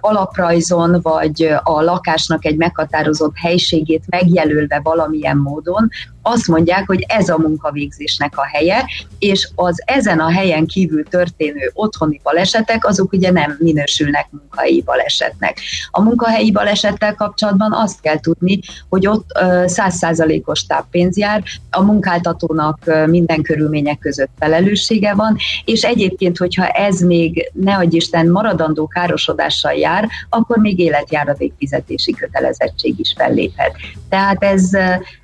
[0.00, 5.90] alaprajzon vagy a lakásnak egy meghatározott helységét megjelölve valamilyen módon
[6.22, 8.84] azt mondják, hogy ez a munkavégzésnek a helye,
[9.18, 15.58] és az ezen a helyen kívül történő otthoni balesetek, azok ugye nem minősülnek munkahelyi balesetnek.
[15.90, 19.30] A munkahelyi balesettel kapcsolatban azt kell tudni, hogy ott
[19.66, 27.50] százszázalékos táppénz jár, a munkáltatónak minden körülmények között felelőssége van, és egyébként, hogyha ez még,
[27.52, 33.72] ne adj Isten, maradandó károsodással jár, akkor még életjáradék fizetési kötelezettség is felléphet.
[34.08, 34.70] Tehát ez,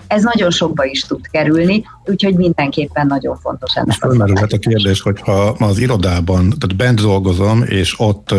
[0.07, 5.01] ez nagyon sokba is tud kerülni, úgyhogy mindenképpen nagyon fontos ennek És fölmerülhet a kérdés,
[5.01, 8.35] hogyha az irodában, tehát bent dolgozom, és ott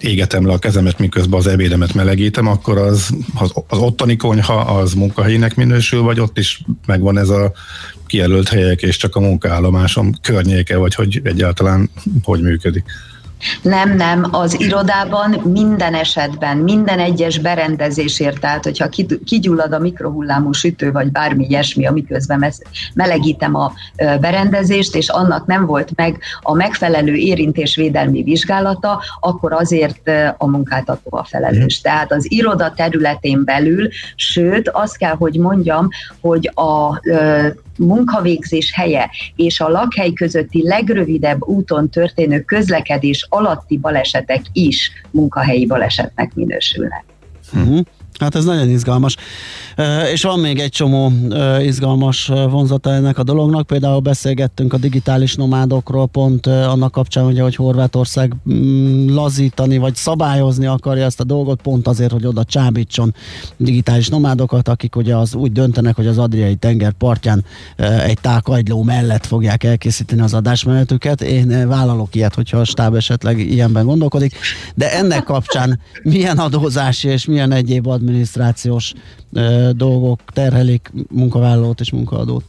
[0.00, 4.94] égetem le a kezemet, miközben az ebédemet melegítem, akkor az, az, az ottani konyha az
[4.94, 7.52] munkahelynek minősül, vagy ott is megvan ez a
[8.06, 11.90] kijelölt helyek, és csak a munkaállomásom környéke, vagy hogy egyáltalán
[12.22, 12.84] hogy működik.
[13.62, 20.52] Nem, nem, az irodában minden esetben, minden egyes berendezésért, tehát hogyha ki- kigyullad a mikrohullámú
[20.52, 22.52] sütő, vagy bármi ilyesmi, amiközben
[22.94, 23.72] melegítem a
[24.20, 31.24] berendezést, és annak nem volt meg a megfelelő érintésvédelmi vizsgálata, akkor azért a munkáltató a
[31.24, 31.80] felelős.
[31.80, 35.88] Tehát az iroda területén belül, sőt, azt kell, hogy mondjam,
[36.20, 37.00] hogy a
[37.80, 46.34] munkavégzés helye és a lakhely közötti legrövidebb úton történő közlekedés alatti balesetek is munkahelyi balesetnek
[46.34, 47.04] minősülnek.
[47.52, 47.80] Uh-huh.
[48.20, 49.16] Hát ez nagyon izgalmas.
[50.12, 51.12] És van még egy csomó
[51.62, 53.66] izgalmas vonzata ennek a dolognak.
[53.66, 60.66] Például beszélgettünk a digitális nomádokról, pont annak kapcsán, ugye, hogy Horvátország mm, lazítani vagy szabályozni
[60.66, 63.14] akarja ezt a dolgot, pont azért, hogy oda csábítson
[63.56, 67.44] digitális nomádokat, akik ugye az úgy döntenek, hogy az Adriai tenger partján
[68.06, 71.22] egy tákagyló mellett fogják elkészíteni az adásmenetüket.
[71.22, 74.34] Én vállalok ilyet, hogyha a stáb esetleg ilyenben gondolkodik.
[74.74, 78.92] De ennek kapcsán milyen adózási és milyen egyéb adminisztrációs
[79.72, 82.44] dolgok terhelik munkavállalót és munkaadót?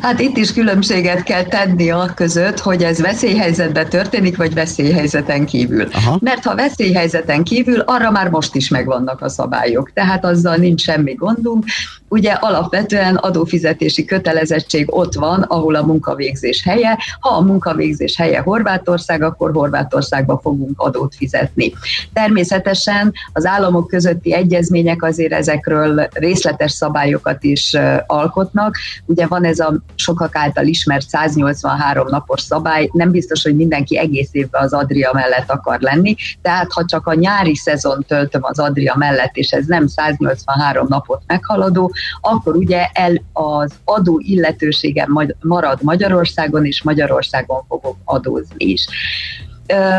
[0.00, 5.88] Hát itt is különbséget kell tenni a között, hogy ez veszélyhelyzetben történik, vagy veszélyhelyzeten kívül.
[5.92, 6.18] Aha.
[6.20, 11.14] Mert ha veszélyhelyzeten kívül, arra már most is megvannak a szabályok, tehát azzal nincs semmi
[11.14, 11.64] gondunk.
[12.08, 16.98] Ugye alapvetően adófizetési kötelezettség ott van, ahol a munkavégzés helye.
[17.20, 21.72] Ha a munkavégzés helye Horvátország, akkor Horvátországba fogunk adót fizetni.
[22.12, 28.76] Természetesen az államok közötti egyezmények azért ezekről részletes szabályokat is alkotnak.
[29.06, 34.28] Ugye van ez a sokak által ismert 183 napos szabály, nem biztos, hogy mindenki egész
[34.32, 38.94] évben az Adria mellett akar lenni, tehát ha csak a nyári szezon töltöm az Adria
[38.98, 45.78] mellett, és ez nem 183 napot meghaladó, akkor ugye el az adó illetőségem majd- marad
[45.82, 48.86] Magyarországon, és Magyarországon fogok adózni is.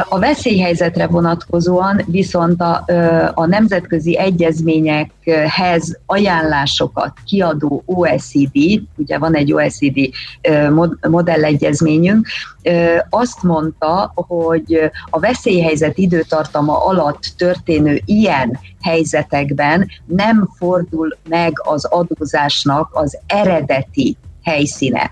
[0.10, 2.84] A veszélyhelyzetre vonatkozóan viszont a,
[3.34, 8.58] a nemzetközi egyezményekhez ajánlásokat kiadó OECD,
[8.96, 10.00] ugye van egy OECD
[11.10, 12.28] modellegyezményünk,
[13.10, 22.90] azt mondta, hogy a veszélyhelyzet időtartama alatt történő ilyen helyzetekben nem fordul meg az adózásnak
[22.94, 25.12] az eredeti helyszíne.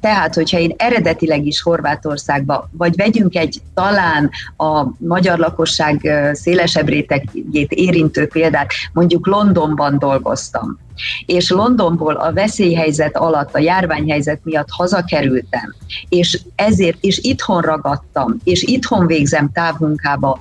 [0.00, 7.72] Tehát, hogyha én eredetileg is Horvátországba, vagy vegyünk egy talán a magyar lakosság szélesebb rétegét
[7.72, 10.78] érintő példát, mondjuk Londonban dolgoztam,
[11.26, 15.74] és Londonból a veszélyhelyzet alatt, a járványhelyzet miatt hazakerültem,
[16.08, 20.38] és ezért is itthon ragadtam, és itthon végzem távmunkába,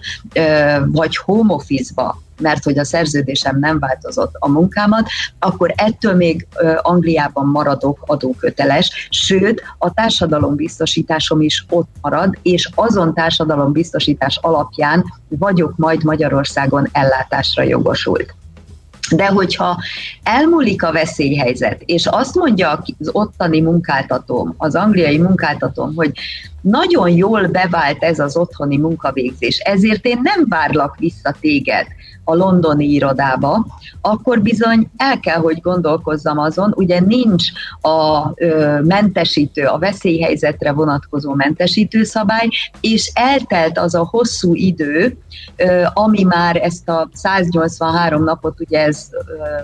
[0.85, 5.07] vagy home office-ba, mert hogy a szerződésem nem változott a munkámat,
[5.39, 6.47] akkor ettől még
[6.81, 16.03] Angliában maradok adóköteles, sőt, a társadalombiztosításom is ott marad, és azon társadalombiztosítás alapján vagyok majd
[16.03, 18.35] Magyarországon ellátásra jogosult.
[19.15, 19.81] De hogyha
[20.23, 26.11] elmúlik a veszélyhelyzet, és azt mondja az ottani munkáltatóm, az angliai munkáltatóm, hogy
[26.61, 31.87] nagyon jól bevált ez az otthoni munkavégzés, ezért én nem várlak vissza téged
[32.31, 33.65] a londoni irodába,
[34.01, 37.43] akkor bizony el kell, hogy gondolkozzam azon, ugye nincs
[37.81, 42.47] a ö, mentesítő, a veszélyhelyzetre vonatkozó mentesítő szabály,
[42.79, 45.17] és eltelt az a hosszú idő,
[45.55, 49.17] ö, ami már ezt a 183 napot, ugye ez ö,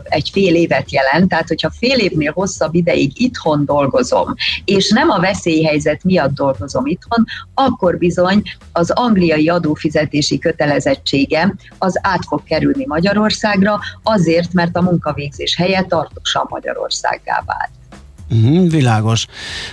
[0.03, 4.34] egy fél évet jelent, tehát hogyha fél évnél hosszabb ideig itthon dolgozom,
[4.65, 12.25] és nem a veszélyhelyzet miatt dolgozom itthon, akkor bizony az angliai adófizetési kötelezettségem az át
[12.25, 17.70] fog kerülni Magyarországra, azért, mert a munkavégzés helye tartósan Magyarországgá vált.
[18.30, 19.26] Uh-huh, világos.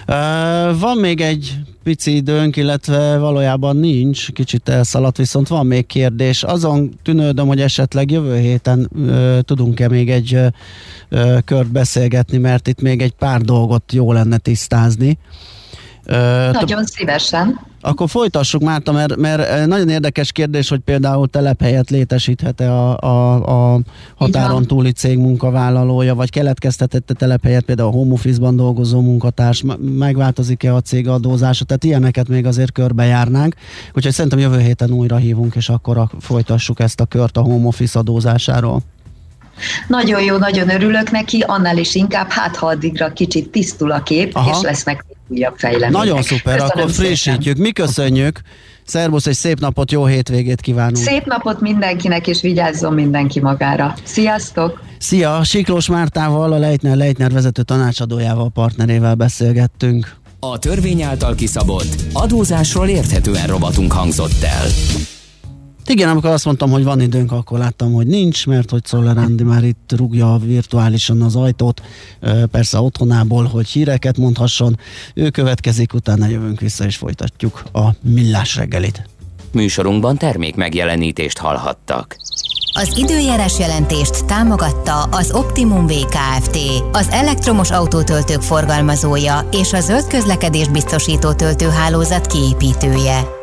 [0.08, 6.42] Uh, van még egy pici időnk, illetve valójában nincs, kicsit elszaladt, viszont van még kérdés.
[6.42, 10.34] Azon tűnődöm, hogy esetleg jövő héten uh, tudunk-e még egy
[11.10, 15.18] uh, kört beszélgetni, mert itt még egy pár dolgot jó lenne tisztázni.
[16.52, 17.60] Nagyon szívesen.
[17.80, 23.80] Akkor folytassuk, Márta, mert, mert nagyon érdekes kérdés, hogy például telephelyet létesíthet-e a, a, a
[24.14, 30.80] határon túli cég munkavállalója, vagy keletkeztetette telephelyet például a home office-ban dolgozó munkatárs, megváltozik-e a
[30.80, 33.54] cég adózása, tehát ilyeneket még azért körbejárnánk.
[33.92, 37.98] Úgyhogy szerintem jövő héten újra hívunk, és akkor folytassuk ezt a kört a home office
[37.98, 38.80] adózásáról.
[39.88, 44.36] Nagyon jó, nagyon örülök neki, annál is inkább, hát ha addigra kicsit tisztul a kép,
[44.36, 44.50] Aha.
[44.50, 46.04] és lesznek újabb fejlemények.
[46.04, 47.56] Nagyon szuper, Köszönöm akkor frissítjük.
[47.56, 48.40] Mi köszönjük.
[48.84, 50.96] Szervusz, egy szép napot, jó hétvégét kívánunk.
[50.96, 53.94] Szép napot mindenkinek, és vigyázzon mindenki magára.
[54.02, 54.82] Sziasztok!
[54.98, 60.14] Szia, Siklós Mártával, a Leitner Leitner vezető tanácsadójával, partnerével beszélgettünk.
[60.40, 64.66] A törvény által kiszabott adózásról érthetően robotunk hangzott el.
[65.86, 69.42] Igen, amikor azt mondtam, hogy van időnk, akkor láttam, hogy nincs, mert hogy Szoller Andi
[69.42, 71.82] már itt rúgja virtuálisan az ajtót,
[72.50, 74.78] persze otthonából, hogy híreket mondhasson.
[75.14, 79.08] Ő következik, utána jövünk vissza és folytatjuk a millás reggelit.
[79.52, 82.16] Műsorunkban termék megjelenítést hallhattak.
[82.76, 86.58] Az időjárás jelentést támogatta az Optimum VKFT,
[86.92, 93.42] az elektromos autótöltők forgalmazója és a zöld közlekedés biztosító töltőhálózat kiépítője.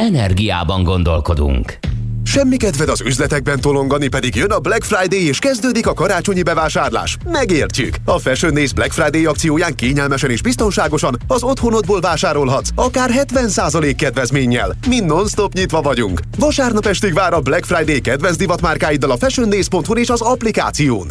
[0.00, 1.78] Energiában gondolkodunk.
[2.24, 7.16] Semmi kedved az üzletekben tolongani, pedig jön a Black Friday és kezdődik a karácsonyi bevásárlás.
[7.24, 7.94] Megértjük!
[8.04, 14.76] A Fashion Days Black Friday akcióján kényelmesen és biztonságosan az otthonodból vásárolhatsz, akár 70% kedvezménnyel.
[14.88, 16.20] Mi non-stop nyitva vagyunk.
[16.38, 21.06] Vasárnap estig vár a Black Friday kedvenc divatmárkáiddal a fashiondays.hu és az applikáción.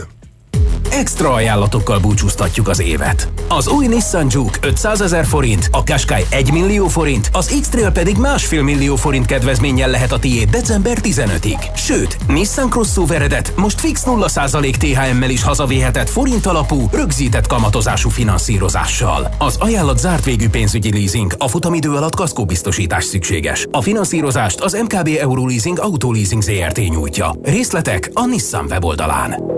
[0.92, 3.30] Extra ajánlatokkal búcsúztatjuk az évet.
[3.48, 8.18] Az új Nissan Juke 500 ezer forint, a Qashqai 1 millió forint, az X-Trail pedig
[8.18, 11.76] másfél millió forint kedvezménnyel lehet a tiéd december 15-ig.
[11.76, 19.34] Sőt, Nissan Crossoveredet most fix 0% THM-mel is hazavéhetett forint alapú, rögzített kamatozású finanszírozással.
[19.38, 23.68] Az ajánlat zárt végű pénzügyi leasing, a futamidő alatt kaszkóbiztosítás szükséges.
[23.72, 27.36] A finanszírozást az MKB Euroleasing Autoleasing ZRT nyújtja.
[27.42, 29.58] Részletek a Nissan weboldalán.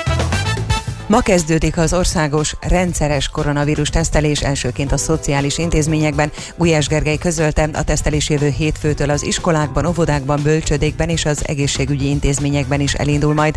[1.11, 6.31] Ma kezdődik az országos rendszeres koronavírus tesztelés elsőként a szociális intézményekben.
[6.57, 12.79] Gulyás Gergely közölte, a tesztelés jövő hétfőtől az iskolákban, óvodákban, bölcsödékben és az egészségügyi intézményekben
[12.79, 13.55] is elindul majd.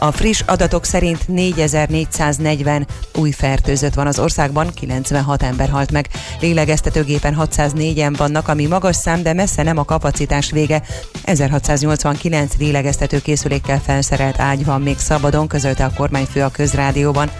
[0.00, 6.08] A friss adatok szerint 4440 új fertőzött van az országban, 96 ember halt meg.
[6.40, 10.82] Lélegeztetőgépen 604-en vannak, ami magas szám, de messze nem a kapacitás vége.
[11.24, 17.30] 1689 lélegeztetőkészülékkel felszerelt ágy van még szabadon, közölte a kormányfő a közrádióban.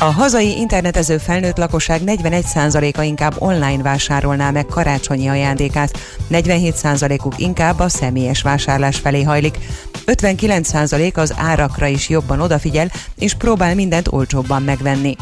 [0.00, 5.98] A hazai internetező felnőtt lakosság 41%-a inkább online vásárolná meg karácsonyi ajándékát,
[6.30, 9.58] 47%-uk inkább a személyes vásárlás felé hajlik,
[10.06, 15.16] 59% az árakra is jobban odafigyel, és próbál mindent olcsóbban megvenni.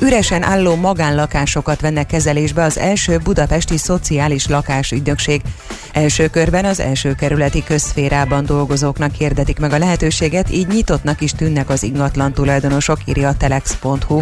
[0.00, 5.42] Üresen álló magánlakásokat vennek kezelésbe az első budapesti szociális lakásügynökség.
[5.92, 11.68] Első körben az első kerületi közszférában dolgozóknak hirdetik meg a lehetőséget, így nyitottnak is tűnnek
[11.70, 14.20] az ingatlan tulajdonosok, írja a telex.hu.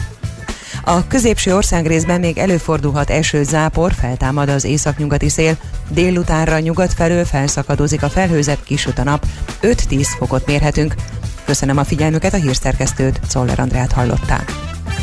[0.85, 5.57] A középső országrészben még előfordulhat eső zápor, feltámad az északnyugati szél,
[5.89, 9.27] délutánra nyugat felől felszakadozik a felhőzet, kisüt a nap,
[9.63, 10.95] 5-10 fokot mérhetünk.
[11.45, 14.72] Köszönöm a figyelmüket, a hírszerkesztőt, Czoller Andrát hallották.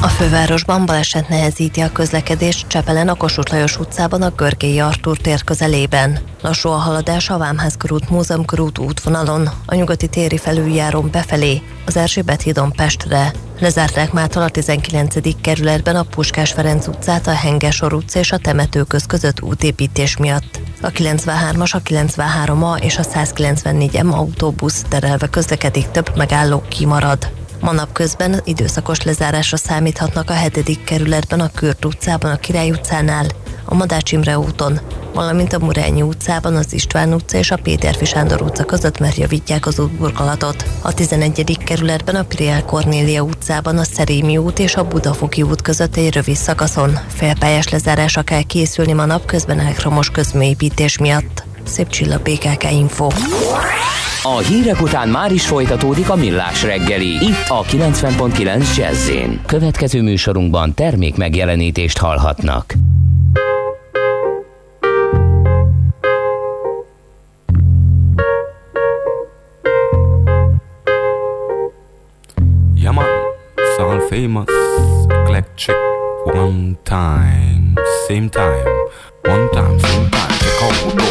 [0.00, 5.44] A fővárosban baleset nehezíti a közlekedést Csepelen a Kossuth Lajos utcában a Görgélyi Artúr tér
[5.44, 6.18] közelében.
[6.42, 11.96] Lassú a haladás a Vámház körút Múzeum körút útvonalon, a nyugati téri felüljárón befelé, az
[11.96, 13.32] Erzsébet hídon Pestre.
[13.58, 15.40] Lezárták mától a 19.
[15.40, 20.60] kerületben a Puskás Ferenc utcát, a Hengesor utca és a temetőköz között útépítés miatt.
[20.82, 27.30] A 93-as, a 93A és a 194M autóbusz terelve közlekedik, több megálló kimarad.
[27.60, 30.84] Ma napközben időszakos lezárásra számíthatnak a 7.
[30.84, 33.26] kerületben, a Kürt utcában, a Király utcánál,
[33.64, 34.80] a Madács Imre úton,
[35.14, 39.66] valamint a Murányi utcában, az István utca és a Péterfi Sándor utca között, mert javítják
[39.66, 40.64] az útburkolatot.
[40.82, 41.58] A 11.
[41.64, 46.36] kerületben, a Priel Kornélia utcában, a Szerémi út és a Budafoki út között egy rövid
[46.36, 46.98] szakaszon.
[47.08, 51.44] Félpályás lezárásra kell készülni ma napközben elektromos közműépítés miatt.
[51.64, 53.08] Szép csilla BKK Info.
[54.22, 59.10] A hírek után már is folytatódik a millás reggeli, itt a 90.9 jazz
[59.46, 62.74] Következő műsorunkban termék megjelenítést hallhatnak.
[72.74, 73.04] Yeah, man,
[73.56, 74.48] it's all famous.
[75.26, 75.76] Electric
[76.24, 77.72] one time,
[78.08, 78.64] same time,
[79.22, 81.07] one time, same time.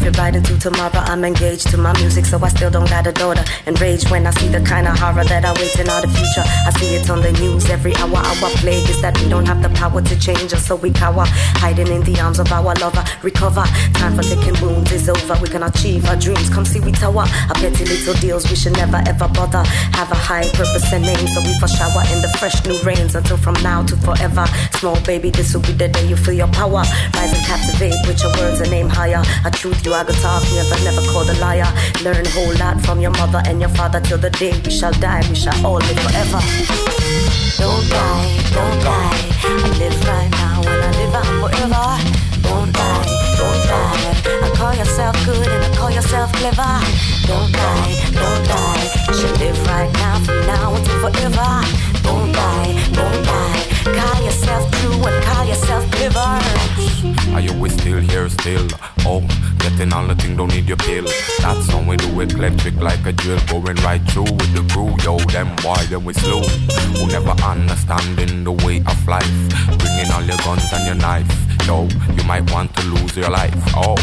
[0.00, 0.90] Tiny fit right into tomorrow.
[0.94, 3.44] I'm engaged to my music, so I still don't got a daughter.
[3.66, 6.44] Enraged when I see the kind of horror that awaits in the future.
[6.66, 8.16] I see it on the news every hour.
[8.16, 11.24] Our plague is that we don't have the power to change us, so we cower,
[11.60, 13.04] hiding in the arms of our lover.
[13.22, 15.38] Recover, time for licking wounds is over.
[15.40, 16.48] We can achieve our dreams.
[16.50, 17.24] Come see we tower.
[17.48, 19.62] Our petty little deals we should never ever bother.
[19.94, 23.14] Have a high purpose and name, so we for shower in the fresh new rains
[23.14, 24.46] until from now to forever.
[24.78, 26.82] Small baby, this will be the day you feel your power.
[27.14, 29.22] Rise and captivate with your words and aim higher.
[29.44, 31.66] A truth you are gonna talk, never never call a liar.
[32.02, 34.92] Learn a whole lot from your mother and your father till the day we shall
[34.92, 35.22] die.
[35.28, 36.40] We shall all live forever.
[37.58, 39.18] Don't die, don't die.
[39.42, 41.86] I live right now and I live on forever.
[42.46, 43.04] Don't die,
[43.38, 44.46] don't die.
[44.46, 46.72] I call yourself good and I call yourself clever.
[47.26, 48.84] Don't die, don't die.
[49.08, 51.50] You should live right now from now until forever.
[52.02, 53.49] Don't die, don't die.
[53.84, 56.40] Call yourself true and call yourself clever.
[57.34, 58.68] Are you still here still?
[59.06, 59.20] Oh,
[59.58, 61.04] getting all the thing, don't need your pill.
[61.40, 64.94] That's how we do it, electric like a drill, going right through with the crew.
[65.04, 66.42] Yo, them why then we slow.
[66.42, 69.30] Who never understanding the way of life.
[69.78, 71.49] Bringing all your guns and your knife.
[71.70, 73.54] Yo, you might want to lose your life.
[73.76, 73.94] Oh,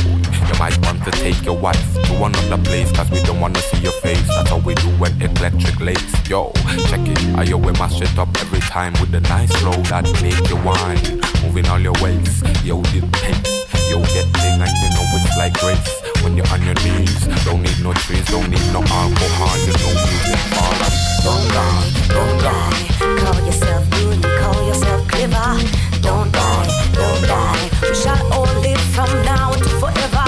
[0.47, 3.80] you might want to take your wife to another place, cause we don't wanna see
[3.80, 4.26] your face.
[4.26, 6.30] That's how we do when electric lace.
[6.30, 6.53] Yo,
[6.88, 7.20] check it.
[7.36, 10.55] I yo, we mash it up every time with a nice flow that make you
[10.63, 11.20] whine.
[11.43, 12.39] Moving all your ways.
[12.63, 13.68] Yo, the pace.
[13.91, 15.84] Yo, get thing and you know it's like grace.
[16.24, 19.91] When you're on your knees, don't need no trees, don't need no alcohol, you know
[20.07, 20.93] music fall up.
[21.20, 21.84] Don't die,
[22.15, 22.88] don't die.
[23.20, 25.59] Call yourself good call yourself clever.
[25.99, 27.65] Don't die, don't die.
[27.93, 30.27] Shall all live from now to forever.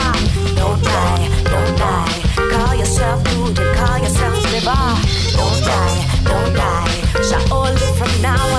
[0.56, 2.20] Don't die, don't die.
[2.54, 4.84] Call yourself good call yourself clever.
[5.38, 6.00] Don't die,
[6.32, 7.22] don't die.
[7.28, 8.59] Shall all live from now until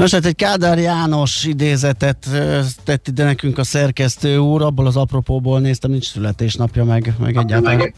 [0.00, 2.28] Nos, hát egy Kádár János idézetet
[2.84, 7.94] tett ide nekünk a szerkesztő úr, abból az apropóból néztem, nincs születésnapja meg, meg egyáltalán.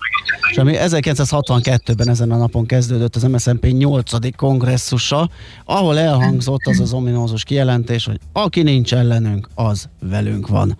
[0.55, 0.75] Semmi.
[0.79, 4.37] 1962-ben ezen a napon kezdődött az MSZNP 8.
[4.37, 5.31] kongresszusa,
[5.65, 10.79] ahol elhangzott az az ominózus kijelentés, hogy aki nincs ellenünk, az velünk van.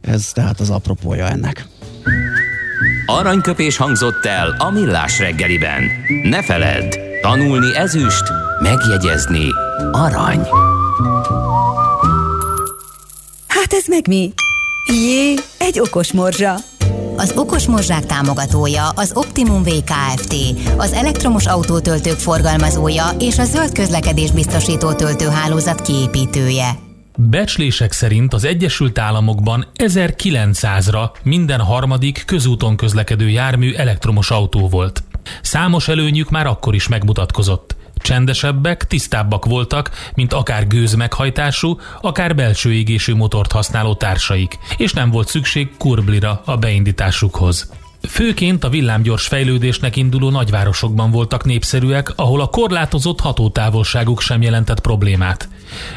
[0.00, 1.66] Ez tehát az apropója ennek.
[3.06, 5.82] Aranyköpés hangzott el a millás reggeliben.
[6.22, 8.24] Ne feledd, tanulni ezüst,
[8.62, 10.40] megjegyezni arany.
[13.46, 14.32] Hát ez meg mi?
[14.86, 16.54] Jé, egy okos morzsa.
[17.16, 20.34] Az Okos Morzsák támogatója az Optimum VKFT,
[20.76, 26.70] az elektromos autótöltők forgalmazója és a zöld közlekedés biztosító töltőhálózat kiépítője.
[27.16, 35.02] Becslések szerint az Egyesült Államokban 1900-ra minden harmadik közúton közlekedő jármű elektromos autó volt.
[35.42, 37.76] Számos előnyük már akkor is megmutatkozott.
[37.98, 45.28] Csendesebbek, tisztábbak voltak, mint akár gőzmeghajtású, akár belső égésű motort használó társaik, és nem volt
[45.28, 47.70] szükség kurblira a beindításukhoz.
[48.08, 55.48] Főként a villámgyors fejlődésnek induló nagyvárosokban voltak népszerűek, ahol a korlátozott hatótávolságuk sem jelentett problémát.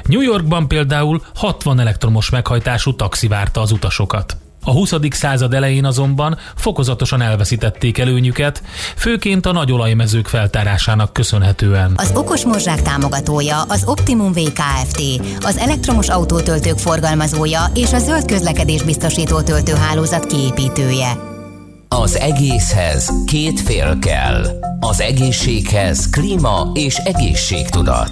[0.03, 4.40] New Yorkban például 60 elektromos meghajtású taxi várta az utasokat.
[4.63, 4.93] A 20.
[5.09, 8.63] század elején azonban fokozatosan elveszítették előnyüket,
[8.95, 11.93] főként a nagy olajmezők feltárásának köszönhetően.
[11.95, 15.01] Az Okos Morzsák támogatója az Optimum VKFT,
[15.39, 21.30] az elektromos autótöltők forgalmazója és a zöld közlekedés biztosító töltőhálózat kiépítője.
[21.95, 24.45] Az egészhez két fél kell.
[24.79, 28.09] Az egészséghez klíma és egészségtudat.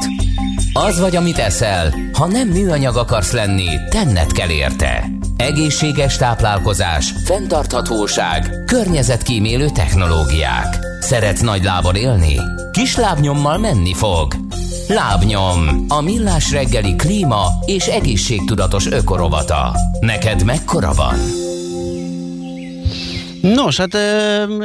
[0.74, 5.10] Az vagy, amit eszel, ha nem műanyag akarsz lenni, tenned kell érte.
[5.38, 10.80] Egészséges táplálkozás, fenntarthatóság, környezetkímélő technológiák.
[11.00, 12.36] Szeretsz nagy lábon élni?
[12.72, 14.36] Kis lábnyommal menni fog.
[14.88, 19.76] Lábnyom, a millás reggeli klíma és egészségtudatos ökorovata.
[20.00, 21.49] Neked mekkora van?
[23.42, 23.98] Nos, hát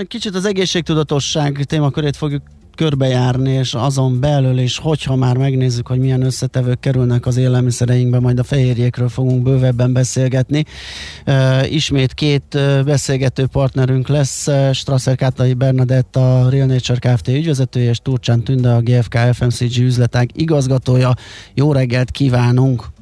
[0.08, 2.42] kicsit az egészségtudatosság témakörét fogjuk
[2.74, 8.38] körbejárni, és azon belül is, hogyha már megnézzük, hogy milyen összetevők kerülnek az élelmiszereinkbe, majd
[8.38, 10.64] a fehérjékről fogunk bővebben beszélgetni.
[11.68, 17.28] Ismét két beszélgető partnerünk lesz, Strasser Kátai Bernadett, a Real Nature Kft.
[17.28, 21.14] ügyvezetője, és Turcsán Tünde, a GFK FMCG üzletág igazgatója.
[21.54, 22.93] Jó reggelt kívánunk!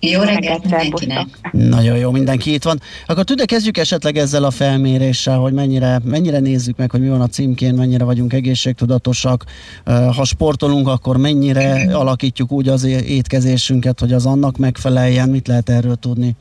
[0.00, 1.26] Jó reggelt mindenkinek!
[1.52, 2.80] Nagyon jó, mindenki itt van.
[3.06, 7.20] Akkor tudja, kezdjük esetleg ezzel a felméréssel, hogy mennyire, mennyire nézzük meg, hogy mi van
[7.20, 9.44] a címkén, mennyire vagyunk egészségtudatosak.
[9.84, 15.28] Ha sportolunk, akkor mennyire alakítjuk úgy az étkezésünket, hogy az annak megfeleljen.
[15.28, 16.36] Mit lehet erről tudni?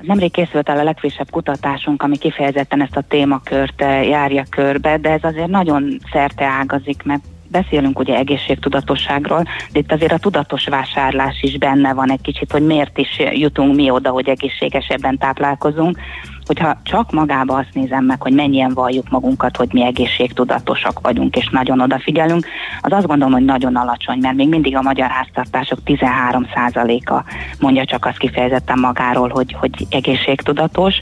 [0.00, 5.10] Nemrég készült el a legfrissebb kutatásunk, ami kifejezetten ezt a témakört eh, járja körbe, de
[5.10, 7.22] ez azért nagyon szerte ágazik, mert
[7.62, 9.42] beszélünk ugye egészségtudatosságról,
[9.72, 13.74] de itt azért a tudatos vásárlás is benne van egy kicsit, hogy miért is jutunk
[13.74, 15.98] mi oda, hogy egészségesebben táplálkozunk.
[16.46, 21.48] Hogyha csak magába azt nézem meg, hogy mennyien valljuk magunkat, hogy mi egészségtudatosak vagyunk, és
[21.50, 22.46] nagyon odafigyelünk,
[22.80, 27.22] az azt gondolom, hogy nagyon alacsony, mert még mindig a magyar háztartások 13%-a
[27.60, 30.98] mondja csak azt kifejezetten magáról, hogy, hogy egészségtudatos,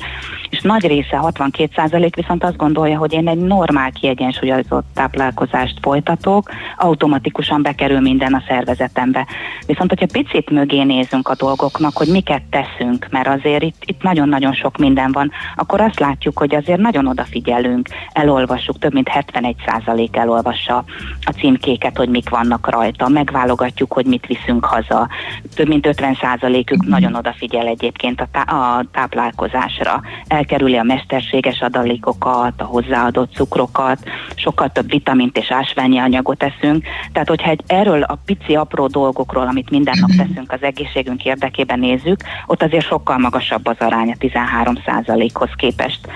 [0.52, 7.62] és nagy része, 62% viszont azt gondolja, hogy én egy normál kiegyensúlyozott táplálkozást folytatok, automatikusan
[7.62, 9.26] bekerül minden a szervezetembe.
[9.66, 14.52] Viszont, hogyha picit mögé nézünk a dolgoknak, hogy miket teszünk, mert azért itt, itt nagyon-nagyon
[14.52, 20.84] sok minden van, akkor azt látjuk, hogy azért nagyon odafigyelünk, elolvassuk, több mint 71% elolvassa
[21.24, 25.08] a címkéket, hogy mik vannak rajta, megválogatjuk, hogy mit viszünk haza.
[25.54, 30.00] Több mint 50%-ük nagyon odafigyel egyébként a, tá- a táplálkozásra.
[30.42, 33.98] Elkerüli a mesterséges adalékokat, a hozzáadott cukrokat,
[34.34, 36.84] sokkal több vitamint és ásványi anyagot eszünk.
[37.12, 41.78] Tehát, hogyha egy erről a pici apró dolgokról, amit minden nap teszünk az egészségünk érdekében
[41.78, 46.08] nézzük, ott azért sokkal magasabb az aránya 13%-hoz képest.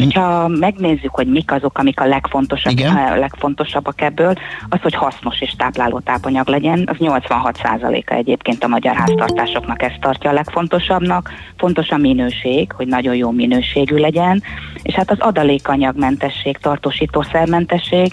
[0.00, 4.34] És hogyha megnézzük, hogy mik azok, amik a legfontosabb, a legfontosabbak ebből,
[4.68, 10.30] az, hogy hasznos és tápláló tápanyag legyen, az 86%-a egyébként a magyar háztartásoknak ezt tartja
[10.30, 11.30] a legfontosabbnak.
[11.56, 14.42] Fontos a minőség, hogy nagyon jó minőségű legyen,
[14.82, 18.12] és hát az adalékanyagmentesség, tartósítószermentesség,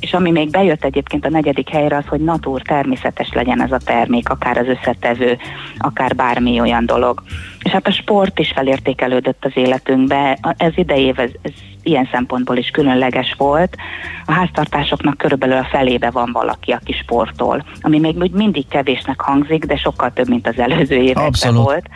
[0.00, 3.78] és ami még bejött egyébként a negyedik helyre az, hogy natúr, természetes legyen ez a
[3.84, 5.38] termék, akár az összetevő,
[5.78, 7.22] akár bármi olyan dolog.
[7.62, 10.38] És hát a sport is felértékelődött az életünkbe.
[10.56, 13.76] Ez idejév ez, ez ilyen szempontból is különleges volt.
[14.26, 19.64] A háztartásoknak körülbelül a felébe van valaki, aki sportol, ami még úgy mindig kevésnek hangzik,
[19.64, 21.62] de sokkal több, mint az előző években Abszolút.
[21.62, 21.86] volt.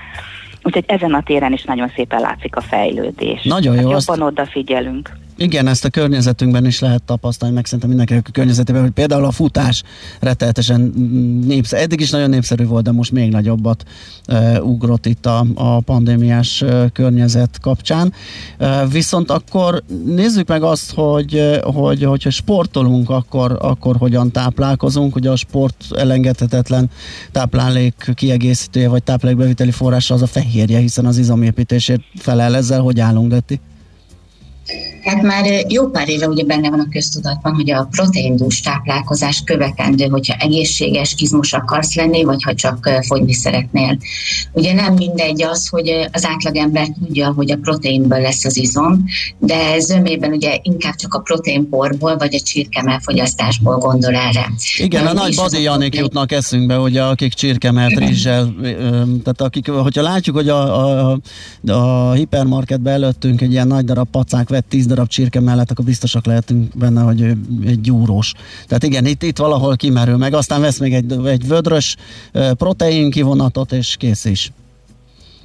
[0.63, 3.43] Úgyhogy ezen a téren is nagyon szépen látszik a fejlődés.
[3.43, 5.11] Nagyon jó, Hát azt- jobban odafigyelünk.
[5.43, 9.31] Igen, ezt a környezetünkben is lehet tapasztalni, meg szerintem mindenkinek a környezetében, hogy például a
[9.31, 9.83] futás
[10.21, 10.81] rettenetesen
[11.47, 13.85] népszerű, eddig is nagyon népszerű volt, de most még nagyobbat
[14.29, 18.13] uh, ugrott itt a, a pandémiás uh, környezet kapcsán.
[18.59, 25.17] Uh, viszont akkor nézzük meg azt, hogy, hogy hogyha sportolunk, akkor, akkor hogyan táplálkozunk.
[25.17, 26.91] Ugye a sport elengedhetetlen
[27.33, 33.31] táplálék kiegészítője, vagy táplálékbeviteli forrása az a fehérje, hiszen az izomépítésért felel ezzel, hogy állunk,
[33.31, 33.61] Detti?
[35.05, 40.07] Hát már jó pár éve ugye benne van a köztudatban, hogy a proteindús táplálkozás követendő,
[40.07, 43.99] hogyha egészséges, izmos akarsz lenni, vagy ha csak fogyni szeretnél.
[44.53, 49.05] Ugye nem mindegy az, hogy az átlagember tudja, hogy a proteinből lesz az izom,
[49.39, 54.53] de zömében ugye inkább csak a proteinporból, vagy a csirkemell fogyasztásból gondol erre.
[54.77, 58.55] Igen, de a nagy Badi Janik jutnak eszünkbe, hogy akik csirkemelt rizssel,
[59.25, 61.19] tehát akik, hogyha látjuk, hogy a, a,
[61.67, 66.27] a hipermarketbe előttünk egy ilyen nagy darab pacák vett 10 darab csirke mellett, akkor biztosak
[66.27, 67.23] lehetünk benne, hogy
[67.67, 68.33] egy gyúrós.
[68.67, 71.97] Tehát igen, itt, itt valahol kimerül meg, aztán vesz még egy, egy vödrös
[72.33, 74.53] protein kivonatot, és kész is.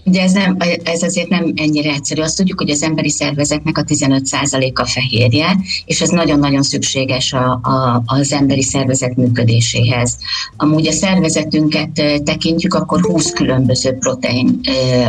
[0.08, 2.22] Ugye ez, nem, ez azért nem ennyire egyszerű.
[2.22, 8.04] Azt tudjuk, hogy az emberi szervezetnek a 15%-a fehérje, és ez nagyon-nagyon szükséges a, a,
[8.06, 10.18] az emberi szervezet működéséhez.
[10.58, 11.90] Amúgy a szervezetünket
[12.24, 14.60] tekintjük, akkor 20 különböző protein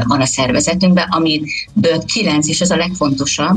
[0.05, 3.57] van a szervezetünkben, amiből 9, és ez a legfontosabb,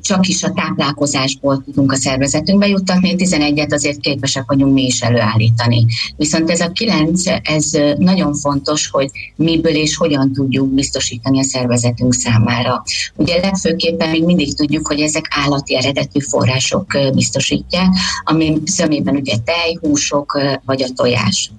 [0.00, 5.86] csak is a táplálkozásból tudunk a szervezetünkbe juttatni, 11-et azért képesek vagyunk mi is előállítani.
[6.16, 12.14] Viszont ez a 9, ez nagyon fontos, hogy miből és hogyan tudjuk biztosítani a szervezetünk
[12.14, 12.82] számára.
[13.16, 17.88] Ugye legfőképpen még mindig tudjuk, hogy ezek állati eredetű források biztosítják,
[18.24, 21.50] ami zömében ugye tej, húsok vagy a tojás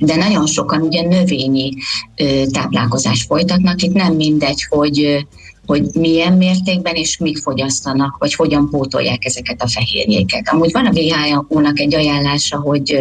[0.00, 1.72] de nagyon sokan ugye növényi
[2.16, 3.82] ö, táplálkozást folytatnak.
[3.82, 5.26] Itt nem mindegy, hogy
[5.70, 10.48] hogy milyen mértékben és mik fogyasztanak, vagy hogyan pótolják ezeket a fehérjéket.
[10.48, 13.00] Amúgy van a WHO-nak egy ajánlása, hogy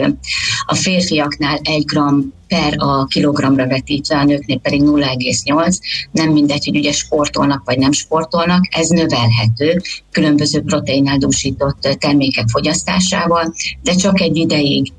[0.65, 5.77] a férfiaknál 1 gram per a kilogramra vetítve, a nőknél pedig 0,8.
[6.11, 13.53] Nem mindegy, hogy ugye sportolnak vagy nem sportolnak, ez növelhető különböző proteinnel dúsított termékek fogyasztásával,
[13.83, 14.91] de csak egy ideig.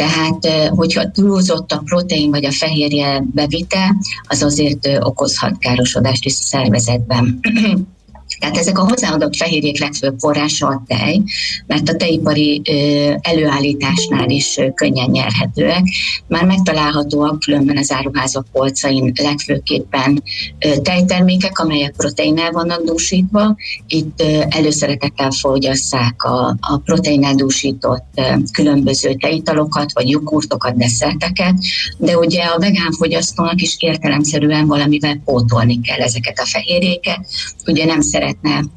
[0.00, 3.94] Tehát, hogyha túlzott a protein vagy a fehérje bevite,
[4.26, 7.40] az azért okozhat károsodást is a szervezetben.
[8.40, 11.22] Tehát ezek a hozzáadott fehérjék legfőbb forrása a tej,
[11.66, 12.62] mert a tejipari
[13.20, 15.82] előállításnál is könnyen nyerhetőek.
[16.26, 20.22] Már megtalálhatóak különben az áruházak polcain legfőképpen
[20.82, 23.56] tejtermékek, amelyek proteinnel vannak dúsítva.
[23.86, 28.20] Itt előszeretekkel fogyasszák a, a proteinnel dúsított
[28.52, 31.54] különböző tejitalokat, vagy jogurtokat, desszerteket,
[31.98, 37.26] de ugye a vegán fogyasztónak is értelemszerűen valamivel pótolni kell ezeket a fehérjéket.
[37.66, 38.68] Ugye nem szeret szeretne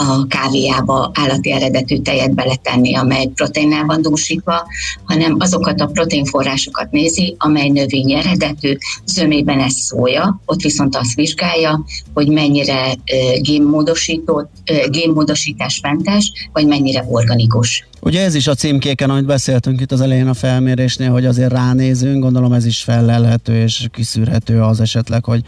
[0.00, 4.66] a kávéjába állati eredetű tejet beletenni, amely proteinnel van dúsítva,
[5.04, 11.84] hanem azokat a proteinforrásokat nézi, amely növény eredetű, zömében ez szója, ott viszont azt vizsgálja,
[12.14, 12.96] hogy mennyire
[13.40, 14.50] génmódosított,
[14.90, 17.86] génmódosításmentes, vagy mennyire organikus.
[18.00, 22.22] Ugye ez is a címkéken, amit beszéltünk itt az elején a felmérésnél, hogy azért ránézünk,
[22.22, 25.42] gondolom ez is fellelhető és kiszűrhető az esetleg, hogy,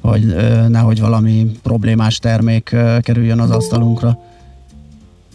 [0.00, 0.24] hogy
[0.68, 4.18] nehogy valami problémás termék kerüljön az asztalunkra.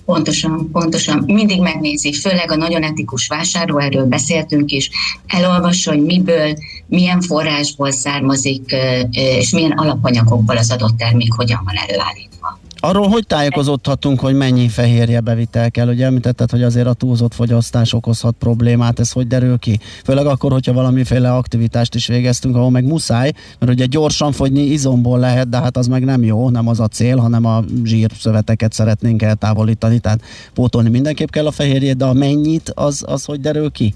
[0.05, 1.24] Pontosan, pontosan.
[1.26, 4.89] Mindig megnézi, főleg a nagyon etikus vásárló, erről beszéltünk is,
[5.28, 6.53] elolvassa, hogy miből,
[6.88, 8.76] milyen forrásból származik,
[9.11, 12.59] és milyen alapanyagokból az adott termék hogyan van előállítva.
[12.84, 15.88] Arról hogy tájékozódhatunk, hogy mennyi fehérje bevitel kell?
[15.88, 19.79] Ugye említetted, hogy azért a túlzott fogyasztás okozhat problémát, ez hogy derül ki?
[20.03, 25.19] Főleg akkor, hogyha valamiféle aktivitást is végeztünk, ahol meg muszáj, mert ugye gyorsan fogyni izomból
[25.19, 29.21] lehet, de hát az meg nem jó, nem az a cél, hanem a zsírszöveteket szeretnénk
[29.21, 30.21] eltávolítani, tehát
[30.53, 33.93] pótolni mindenképp kell a fehérjét, de a mennyit, az, az hogy derül ki?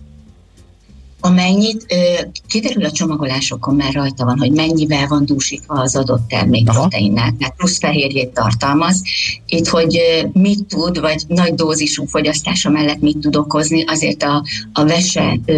[1.19, 1.85] Amennyit
[2.47, 7.55] kiderül a csomagolásokon, mert rajta van, hogy mennyivel van dúsítva az adott termék proteinnel, tehát
[7.57, 9.01] plusz fehérjét tartalmaz.
[9.47, 9.99] Itt, hogy
[10.33, 14.43] mit tud, vagy nagy dózisú fogyasztása mellett mit tud okozni, azért a,
[14.73, 15.53] a vese ö,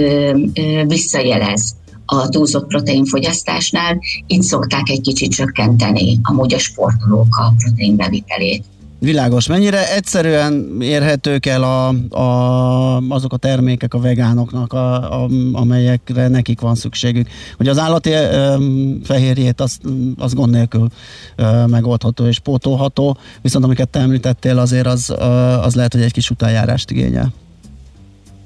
[0.54, 8.64] ö, visszajelez a túlzott proteinfogyasztásnál, itt szokták egy kicsit csökkenteni amúgy a sportolók a proteinbevitelét.
[9.00, 9.48] Világos.
[9.48, 11.88] Mennyire egyszerűen érhetők el a,
[12.18, 17.28] a, azok a termékek a vegánoknak, a, a, amelyekre nekik van szükségük?
[17.58, 18.56] Hogy az állati ö,
[19.04, 19.78] fehérjét az,
[20.18, 20.88] az gond nélkül
[21.36, 26.14] ö, megoldható és pótolható, viszont amiket te említettél azért az, ö, az lehet, hogy egy
[26.14, 27.34] kis utájárást igényel.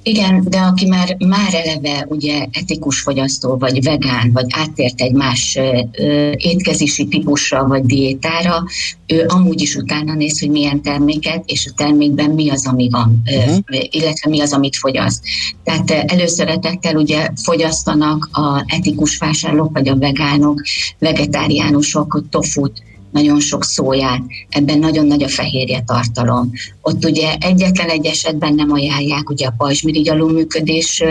[0.03, 5.59] Igen, de aki már, már eleve ugye etikus fogyasztó, vagy vegán, vagy áttért egy más
[5.91, 8.63] ö, étkezési típusra, vagy diétára,
[9.07, 13.21] ő amúgy is utána néz, hogy milyen terméket, és a termékben mi az, ami van,
[13.25, 13.57] uh-huh.
[13.89, 15.23] illetve mi az, amit fogyaszt.
[15.63, 20.61] Tehát ö, előszeretettel ugye fogyasztanak a etikus vásárlók, vagy a vegánok,
[20.99, 22.81] vegetáriánusok tofut,
[23.11, 26.51] nagyon sok szóját, ebben nagyon nagy a fehérje tartalom.
[26.81, 31.03] Ott ugye egyetlen egy esetben nem ajánlják ugye a pajzsmirigy alulműködés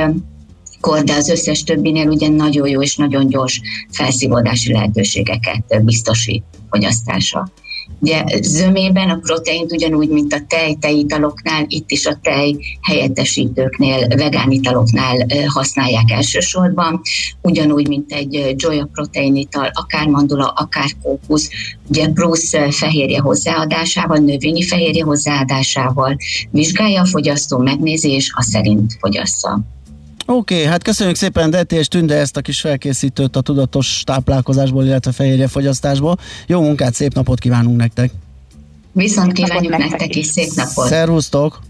[0.81, 7.51] kor, de az összes többinél ugye nagyon jó és nagyon gyors felszívódási lehetőségeket biztosít fogyasztása.
[8.01, 14.51] Ugye zömében a proteint ugyanúgy, mint a tej, tejitaloknál, itt is a tej helyettesítőknél, vegán
[14.51, 17.01] italoknál használják elsősorban,
[17.43, 21.51] ugyanúgy, mint egy ö, joja proteinital, akár mandula, akár kókusz,
[21.89, 26.17] ugye plusz fehérje hozzáadásával, növényi fehérje hozzáadásával
[26.51, 29.61] vizsgálja a fogyasztó, megnézi, és a szerint fogyassza.
[30.33, 34.85] Oké, okay, hát köszönjük szépen Deti és Tünde ezt a kis felkészítőt a tudatos táplálkozásból,
[34.85, 36.19] illetve fehérjefogyasztásból.
[36.47, 38.11] Jó munkát, szép napot kívánunk nektek!
[38.93, 40.87] Viszont kívánjuk nektek is szép napot!
[40.87, 41.61] Szervusztok!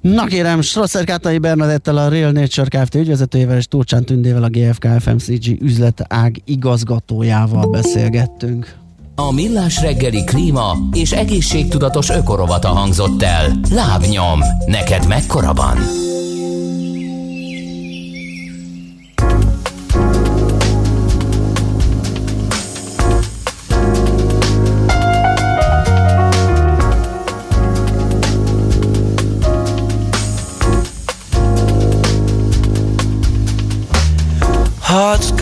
[0.00, 2.94] Na kérem, Strasser Kátai Bernadettel a Real Nature Kft.
[2.94, 8.74] ügyvezetőjével és Turcsán Tündével a GFK FMCG üzletág igazgatójával beszélgettünk.
[9.14, 13.60] A Millás reggeli klíma és egészségtudatos ökorovata hangzott el.
[13.70, 15.78] Lábnyom, neked mekkora van?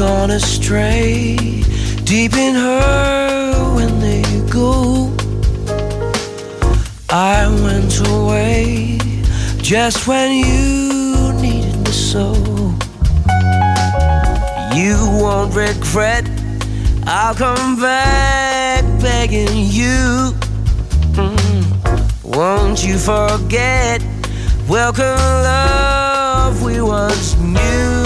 [0.01, 1.37] Gone astray,
[2.05, 5.13] deep in her when they go.
[7.11, 8.99] I went away
[9.59, 12.33] just when you needed me so.
[14.75, 16.25] You won't regret,
[17.05, 20.33] I'll come back begging you.
[21.13, 22.25] Mm.
[22.25, 24.03] Won't you forget?
[24.67, 28.00] Welcome, love we once knew.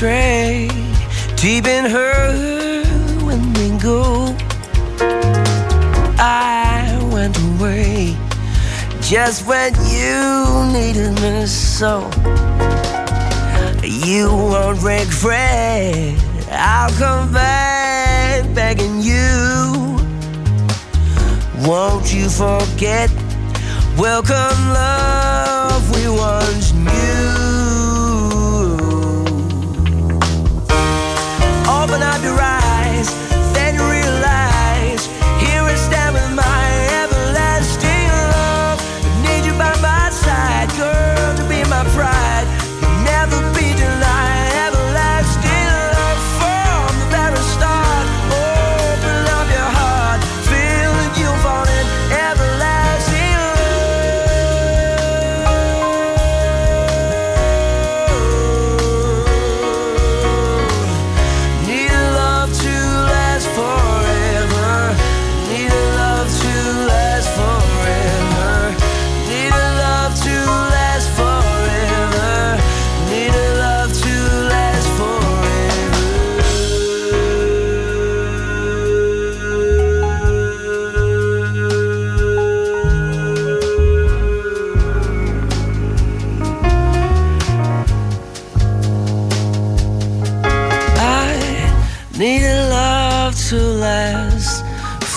[0.00, 0.68] Gone astray,
[1.36, 2.64] deep in her
[3.80, 4.34] go.
[6.18, 8.16] I went away
[9.00, 12.10] just when you needed me so.
[13.82, 16.18] You won't regret,
[16.50, 19.98] I'll come back begging you.
[21.66, 23.10] Won't you forget?
[23.98, 26.63] Welcome, love we once
[31.84, 33.43] Open up your eyes,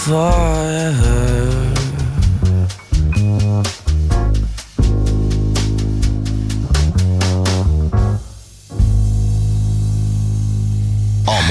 [0.09, 0.13] A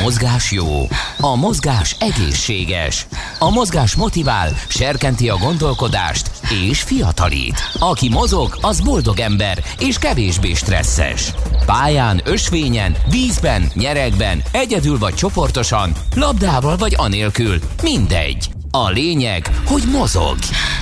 [0.03, 0.87] mozgás jó,
[1.21, 3.07] a mozgás egészséges,
[3.39, 6.31] a mozgás motivál, serkenti a gondolkodást
[6.69, 7.61] és fiatalít.
[7.79, 11.33] Aki mozog, az boldog ember és kevésbé stresszes.
[11.67, 18.49] Pályán, ösvényen, vízben, nyeregben, egyedül vagy csoportosan, labdával vagy anélkül, mindegy.
[18.71, 20.37] A lényeg, hogy mozog.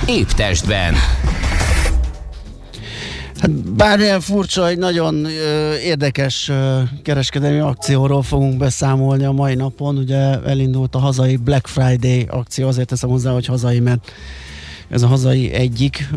[0.05, 0.93] Épp testben.
[3.39, 9.97] Hát bármilyen furcsa, egy nagyon ö, érdekes ö, kereskedelmi akcióról fogunk beszámolni a mai napon.
[9.97, 14.11] Ugye elindult a hazai Black Friday akció, azért teszem hozzá, hogy hazai, mert
[14.89, 16.09] ez a hazai egyik,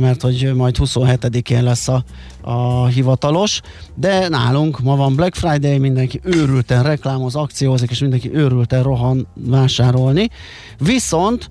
[0.00, 2.04] mert hogy majd 27-én lesz a,
[2.40, 3.60] a hivatalos,
[3.94, 10.28] de nálunk ma van Black Friday, mindenki őrülten reklámoz, akciózik, és mindenki őrülten rohan vásárolni.
[10.78, 11.50] Viszont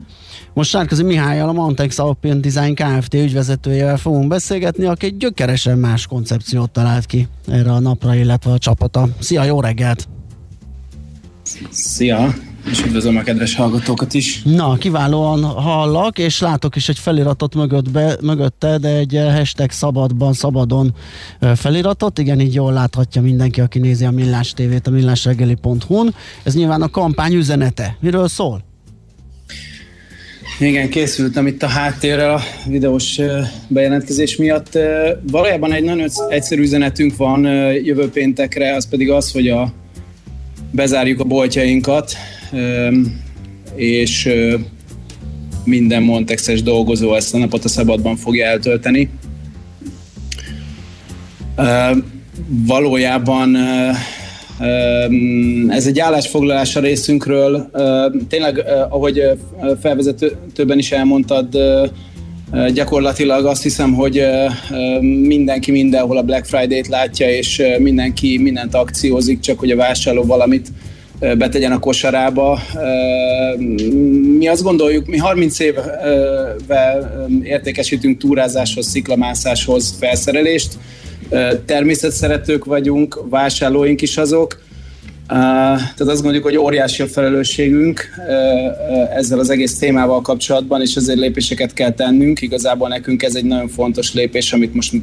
[0.54, 3.14] most Sárközi Mihályal, a Montex Open Design Kft.
[3.14, 8.58] ügyvezetőjével fogunk beszélgetni, aki egy gyökeresen más koncepciót talált ki erre a napra, illetve a
[8.58, 9.08] csapata.
[9.20, 10.08] Szia, jó reggelt!
[11.70, 12.34] Szia,
[12.70, 14.42] és üdvözlöm a kedves hallgatókat is.
[14.44, 20.34] Na, kiválóan hallak, és látok is egy feliratot mögöttbe, mögötte, de egy eh, hashtag szabadban,
[20.34, 20.96] szabadon
[21.40, 22.20] eh, feliratot.
[22.20, 26.16] Igen, így jól láthatja mindenki, aki nézi a Millás tévét, a millásreggeli.hu-n.
[26.44, 27.98] Ez nyilván a kampány üzenete.
[28.00, 28.64] Miről szól?
[30.60, 34.78] Igen, készültem itt a háttérrel a videós ö, bejelentkezés miatt.
[35.32, 37.44] Valójában egy nagyon egyszerű üzenetünk van
[37.84, 39.74] jövő péntekre, az pedig az, hogy a,
[40.72, 42.14] bezárjuk a boltjainkat,
[43.76, 44.30] és
[45.64, 49.10] minden Montexes dolgozó ezt a napot a szabadban fogja eltölteni.
[52.48, 53.58] Valójában
[55.70, 57.72] Ez egy állásfoglalás a részünkről.
[58.30, 59.22] Tényleg, ahogy
[59.82, 61.58] felvezetőben is elmondtad,
[62.74, 64.24] gyakorlatilag azt hiszem, hogy
[65.02, 70.68] mindenki mindenhol a Black Friday-t látja, és mindenki mindent akciózik, csak hogy a vásárló valamit
[71.22, 72.60] betegyen a kosarába.
[74.38, 76.50] Mi azt gondoljuk, mi 30 éve ö,
[77.44, 80.78] értékesítünk túrázáshoz, sziklamászáshoz felszerelést,
[81.66, 84.60] természetszeretők vagyunk, vásárlóink is azok,
[85.32, 88.10] tehát azt gondoljuk, hogy óriási a felelősségünk
[89.16, 92.42] ezzel az egész témával kapcsolatban, és ezért lépéseket kell tennünk.
[92.42, 94.94] Igazából nekünk ez egy nagyon fontos lépés, amit most,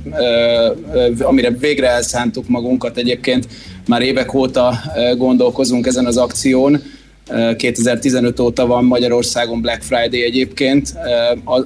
[1.20, 3.48] amire végre elszántuk magunkat egyébként.
[3.86, 4.78] Már évek óta
[5.16, 6.82] gondolkozunk ezen az akción.
[7.30, 10.94] Ö, 2015 óta van Magyarországon Black Friday egyébként,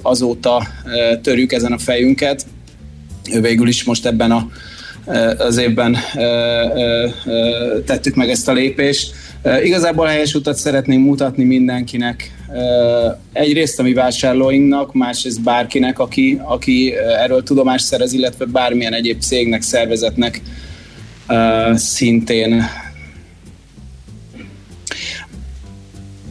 [0.02, 0.62] azóta
[1.22, 2.46] törjük ezen a fejünket
[3.40, 4.48] végül is most ebben a,
[5.38, 5.96] az évben
[7.84, 9.14] tettük meg ezt a lépést.
[9.62, 12.36] Igazából helyes utat szeretnénk mutatni mindenkinek.
[13.32, 19.62] Egyrészt a mi vásárlóinknak, másrészt bárkinek, aki, aki erről tudomást szerez, illetve bármilyen egyéb cégnek,
[19.62, 20.40] szervezetnek
[21.74, 22.62] szintén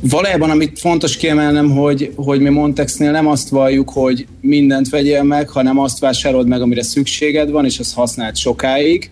[0.03, 5.49] Valójában, amit fontos kiemelnem, hogy, hogy mi Montexnél nem azt valljuk, hogy mindent vegyél meg,
[5.49, 9.11] hanem azt vásárold meg, amire szükséged van, és azt használd sokáig.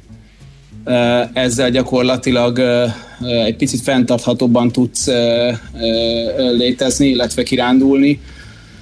[1.34, 2.60] Ezzel gyakorlatilag
[3.46, 5.10] egy picit fenntarthatóbban tudsz
[6.58, 8.20] létezni, illetve kirándulni.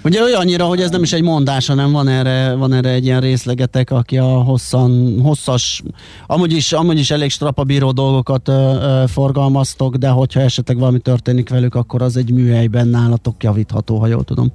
[0.08, 3.22] Ugye olyannyira, hogy ez nem is egy mondás, hanem van erre, van erre egy ilyen
[3.22, 5.84] részlegetek, aki a hosszan, hosszas,
[6.28, 11.50] amúgy is, amúgy is elég strapabíró dolgokat ö, ö, forgalmaztok, de hogyha esetleg valami történik
[11.50, 14.52] velük, akkor az egy műhelyben nálatok javítható, ha jól tudom.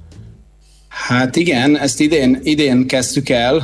[0.87, 3.63] Hát igen, ezt idén, idén kezdtük el.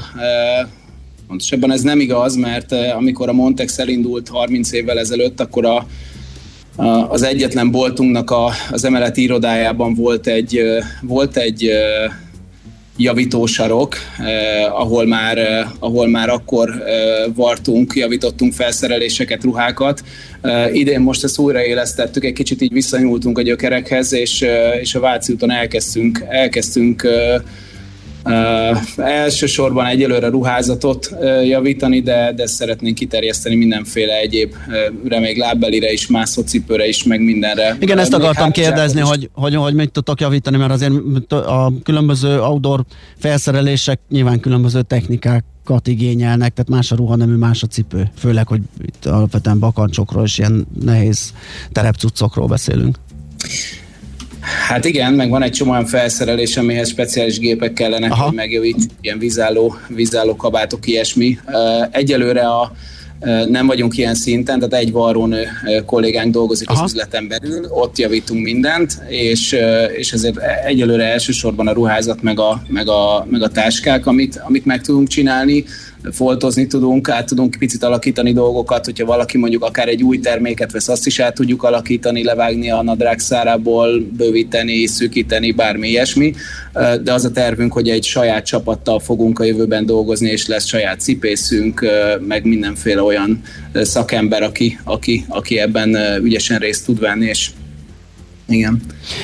[1.27, 5.87] Pontosabban ez nem igaz, mert amikor a Montex elindult 30 évvel ezelőtt, akkor a,
[7.09, 10.61] az egyetlen boltunknak a, az emeleti irodájában volt egy,
[11.01, 11.71] volt egy
[12.99, 16.85] javítósarok, eh, ahol, már, eh, ahol már akkor eh,
[17.35, 20.03] vartunk, javítottunk felszereléseket, ruhákat.
[20.41, 24.99] Eh, idén most ezt újraélesztettük, egy kicsit így visszanyúltunk a gyökerekhez, és, eh, és a
[24.99, 27.41] Váci úton elkezdtünk, elkezdtünk eh,
[28.97, 34.53] elsősorban egyelőre ruházatot uh, javítani, de, de szeretnénk kiterjeszteni mindenféle egyéb,
[35.03, 37.77] még lábbelire is, mászócipőre is, meg mindenre.
[37.79, 40.93] Igen, ezt akartam hátizsákot kérdezni, hogy, hogy, hogy mit tudtok javítani, mert azért
[41.29, 42.83] a különböző outdoor
[43.17, 48.09] felszerelések nyilván különböző technikákat igényelnek, tehát más a ruha nemű, más a cipő.
[48.17, 51.33] Főleg, hogy itt alapvetően bakancsokról és ilyen nehéz
[51.71, 52.97] terepcuccokról beszélünk.
[54.67, 59.19] Hát igen, meg van egy csomó olyan felszerelés, amihez speciális gépek kellenek, hogy megjavítsuk, ilyen
[59.19, 61.37] vízálló, vízálló kabátok, ilyesmi.
[61.91, 62.71] Egyelőre a
[63.49, 65.47] nem vagyunk ilyen szinten, tehát egy varrónő
[65.85, 69.55] kollégánk dolgozik az üzleten belül, ott javítunk mindent, és,
[69.97, 74.65] és ezért egyelőre elsősorban a ruházat, meg a, meg a, meg a táskák, amit, amit
[74.65, 75.65] meg tudunk csinálni.
[76.11, 80.87] Foltozni tudunk, át tudunk picit alakítani dolgokat, hogyha valaki mondjuk akár egy új terméket vesz,
[80.87, 86.33] azt is át tudjuk alakítani, levágni a nadrág szárából, bővíteni, szűkíteni, bármi ilyesmi,
[87.03, 90.99] de az a tervünk, hogy egy saját csapattal fogunk a jövőben dolgozni, és lesz saját
[90.99, 91.85] cipészünk,
[92.27, 93.41] meg mindenféle olyan
[93.73, 97.49] szakember, aki, aki, aki ebben ügyesen részt tud venni, és
[98.47, 98.81] igen.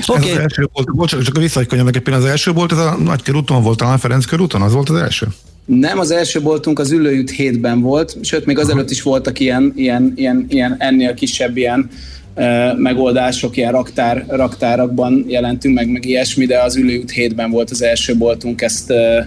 [0.07, 0.30] Okay.
[0.30, 3.63] Ez az első volt, bocsánat, csak visszahagykodjam egy pillanat, az első volt, ez a Nagykörúton
[3.63, 5.28] volt, talán Ferenc körúton, az volt az első?
[5.66, 10.13] Nem, az első boltunk az ülőjút hétben volt, sőt, még azelőtt is voltak ilyen, ilyen,
[10.16, 11.89] ilyen, ilyen ennél kisebb ilyen
[12.36, 17.82] uh, megoldások, ilyen raktár, raktárakban jelentünk meg, meg ilyesmi, de az ülőjút hétben volt az
[17.82, 19.26] első boltunk, ezt uh,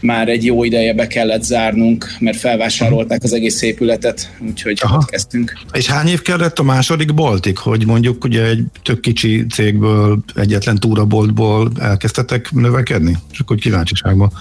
[0.00, 4.96] már egy jó ideje be kellett zárnunk, mert felvásárolták az egész épületet, úgyhogy Aha.
[4.96, 5.58] ott kezdtünk.
[5.72, 10.78] És hány év kellett a második boltig, hogy mondjuk ugye egy tök kicsi cégből, egyetlen
[10.78, 13.16] túraboltból elkezdtetek növekedni?
[13.30, 14.32] Csak úgy kíváncsiságban.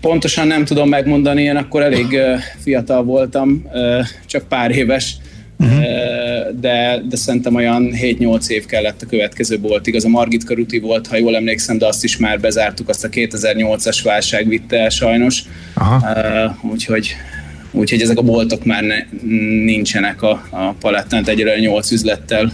[0.00, 2.18] Pontosan nem tudom megmondani, én akkor elég
[2.58, 3.68] fiatal voltam,
[4.26, 5.16] csak pár éves,
[5.58, 5.84] uh-huh.
[6.60, 9.94] de, de szerintem olyan 7-8 év kellett a következő boltig.
[9.94, 13.08] Az a Margit körúti volt, ha jól emlékszem, de azt is már bezártuk, azt a
[13.08, 15.42] 2008-as válság vitte el sajnos.
[15.74, 16.56] Aha.
[16.70, 17.14] Úgyhogy
[17.72, 18.96] úgyhogy ezek a boltok már ne,
[19.64, 22.52] nincsenek a, a palettán, egyre 8 üzlettel